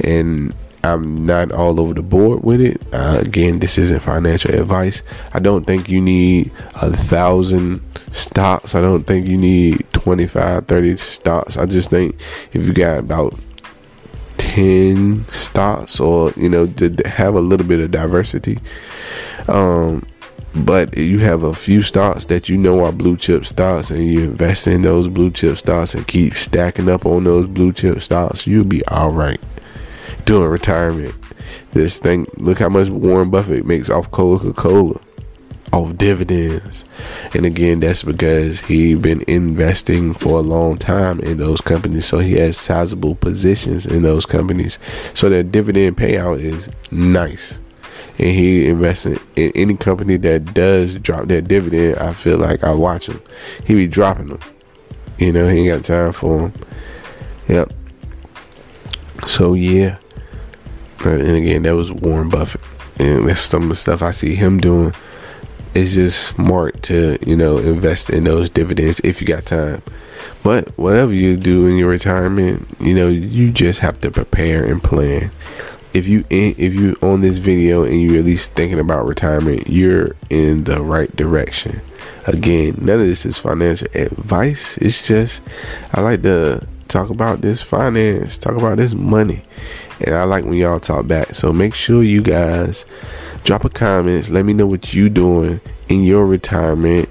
And 0.04 0.54
I'm 0.82 1.24
not 1.24 1.52
all 1.52 1.80
over 1.80 1.94
the 1.94 2.02
board 2.02 2.42
with 2.42 2.60
it. 2.60 2.82
Uh, 2.92 3.18
again, 3.20 3.58
this 3.58 3.76
isn't 3.78 4.00
financial 4.00 4.54
advice. 4.54 5.02
I 5.34 5.38
don't 5.38 5.66
think 5.66 5.88
you 5.88 6.00
need 6.00 6.50
a 6.76 6.96
thousand 6.96 7.82
stocks. 8.12 8.74
I 8.74 8.80
don't 8.80 9.04
think 9.04 9.26
you 9.26 9.36
need 9.36 9.86
25, 9.92 10.66
30 10.66 10.96
stocks. 10.96 11.56
I 11.56 11.66
just 11.66 11.90
think 11.90 12.16
if 12.52 12.64
you 12.66 12.72
got 12.72 12.98
about 12.98 13.38
10 14.38 15.26
stocks 15.28 16.00
or, 16.00 16.32
you 16.36 16.48
know, 16.48 16.66
to 16.66 16.90
have 17.06 17.34
a 17.34 17.40
little 17.40 17.66
bit 17.66 17.80
of 17.80 17.90
diversity, 17.90 18.58
um, 19.48 20.06
but 20.54 20.96
you 20.96 21.18
have 21.18 21.42
a 21.42 21.54
few 21.54 21.82
stocks 21.82 22.26
that 22.26 22.48
you 22.48 22.56
know 22.56 22.84
are 22.84 22.90
blue 22.90 23.16
chip 23.16 23.44
stocks 23.44 23.90
and 23.90 24.04
you 24.04 24.22
invest 24.22 24.66
in 24.66 24.82
those 24.82 25.06
blue 25.08 25.30
chip 25.30 25.58
stocks 25.58 25.94
and 25.94 26.08
keep 26.08 26.34
stacking 26.34 26.88
up 26.88 27.06
on 27.06 27.24
those 27.24 27.46
blue 27.46 27.72
chip 27.72 28.00
stocks, 28.00 28.46
you'll 28.46 28.64
be 28.64 28.84
all 28.86 29.10
right 29.10 29.40
during 30.24 30.50
retirement. 30.50 31.14
This 31.72 31.98
thing, 31.98 32.26
look 32.36 32.58
how 32.58 32.68
much 32.68 32.88
Warren 32.88 33.30
Buffett 33.30 33.66
makes 33.66 33.90
off 33.90 34.10
Coca 34.10 34.52
Cola, 34.52 35.00
off 35.72 35.96
dividends. 35.96 36.84
And 37.34 37.46
again, 37.46 37.80
that's 37.80 38.02
because 38.02 38.60
he 38.60 38.94
been 38.94 39.22
investing 39.28 40.12
for 40.12 40.38
a 40.38 40.42
long 40.42 40.78
time 40.78 41.20
in 41.20 41.38
those 41.38 41.60
companies. 41.60 42.06
So 42.06 42.18
he 42.18 42.34
has 42.34 42.58
sizable 42.58 43.14
positions 43.14 43.86
in 43.86 44.02
those 44.02 44.26
companies. 44.26 44.78
So 45.14 45.28
that 45.28 45.52
dividend 45.52 45.96
payout 45.96 46.40
is 46.40 46.68
nice. 46.90 47.58
And 48.18 48.28
he 48.28 48.68
investing 48.68 49.18
in 49.36 49.52
any 49.54 49.76
company 49.76 50.16
that 50.18 50.52
does 50.52 50.96
drop 50.96 51.28
that 51.28 51.48
dividend. 51.48 51.98
I 51.98 52.12
feel 52.12 52.36
like 52.36 52.62
I 52.62 52.72
watch 52.72 53.08
him. 53.08 53.22
He 53.64 53.74
be 53.74 53.86
dropping 53.86 54.28
them. 54.28 54.40
You 55.18 55.32
know, 55.32 55.48
he 55.48 55.60
ain't 55.60 55.68
got 55.68 55.84
time 55.84 56.12
for 56.12 56.38
them. 56.38 56.52
Yep. 57.48 57.72
So 59.26 59.54
yeah. 59.54 59.98
And 61.04 61.36
again, 61.36 61.62
that 61.62 61.74
was 61.74 61.90
Warren 61.92 62.28
Buffett. 62.28 62.60
And 62.98 63.28
that's 63.28 63.40
some 63.40 63.64
of 63.64 63.68
the 63.70 63.76
stuff 63.76 64.02
I 64.02 64.10
see 64.10 64.34
him 64.34 64.60
doing. 64.60 64.94
It's 65.74 65.94
just 65.94 66.34
smart 66.34 66.82
to, 66.84 67.18
you 67.26 67.36
know, 67.36 67.58
invest 67.58 68.10
in 68.10 68.24
those 68.24 68.50
dividends 68.50 69.00
if 69.04 69.20
you 69.20 69.26
got 69.26 69.46
time. 69.46 69.82
But 70.42 70.76
whatever 70.78 71.12
you 71.12 71.36
do 71.36 71.66
in 71.66 71.76
your 71.76 71.88
retirement, 71.88 72.66
you 72.80 72.94
know, 72.94 73.08
you 73.08 73.52
just 73.52 73.80
have 73.80 74.00
to 74.00 74.10
prepare 74.10 74.64
and 74.64 74.82
plan. 74.82 75.30
If 75.92 76.06
you 76.06 76.24
if 76.30 76.74
you 76.74 76.96
on 77.02 77.20
this 77.20 77.38
video 77.38 77.84
and 77.84 78.00
you're 78.00 78.18
at 78.18 78.24
least 78.24 78.52
thinking 78.52 78.78
about 78.78 79.06
retirement, 79.06 79.68
you're 79.68 80.14
in 80.28 80.64
the 80.64 80.82
right 80.82 81.14
direction. 81.16 81.80
Again, 82.26 82.76
none 82.80 83.00
of 83.00 83.06
this 83.06 83.26
is 83.26 83.38
financial 83.38 83.88
advice. 83.94 84.76
It's 84.78 85.06
just 85.06 85.40
I 85.92 86.00
like 86.00 86.22
to 86.22 86.66
talk 86.88 87.10
about 87.10 87.40
this 87.40 87.62
finance, 87.62 88.38
talk 88.38 88.56
about 88.56 88.76
this 88.76 88.94
money, 88.94 89.42
and 90.02 90.14
I 90.14 90.24
like 90.24 90.44
when 90.44 90.54
y'all 90.54 90.80
talk 90.80 91.06
back. 91.06 91.34
So 91.34 91.52
make 91.52 91.74
sure 91.74 92.02
you 92.02 92.22
guys 92.22 92.86
drop 93.44 93.64
a 93.64 93.68
comments. 93.68 94.30
Let 94.30 94.44
me 94.44 94.52
know 94.52 94.66
what 94.66 94.94
you 94.94 95.08
doing 95.08 95.60
in 95.88 96.02
your 96.02 96.26
retirement. 96.26 97.08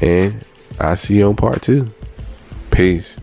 And 0.00 0.44
I'll 0.80 0.96
see 0.96 1.18
you 1.18 1.28
on 1.28 1.36
part 1.36 1.62
two. 1.62 1.92
Peace. 2.70 3.18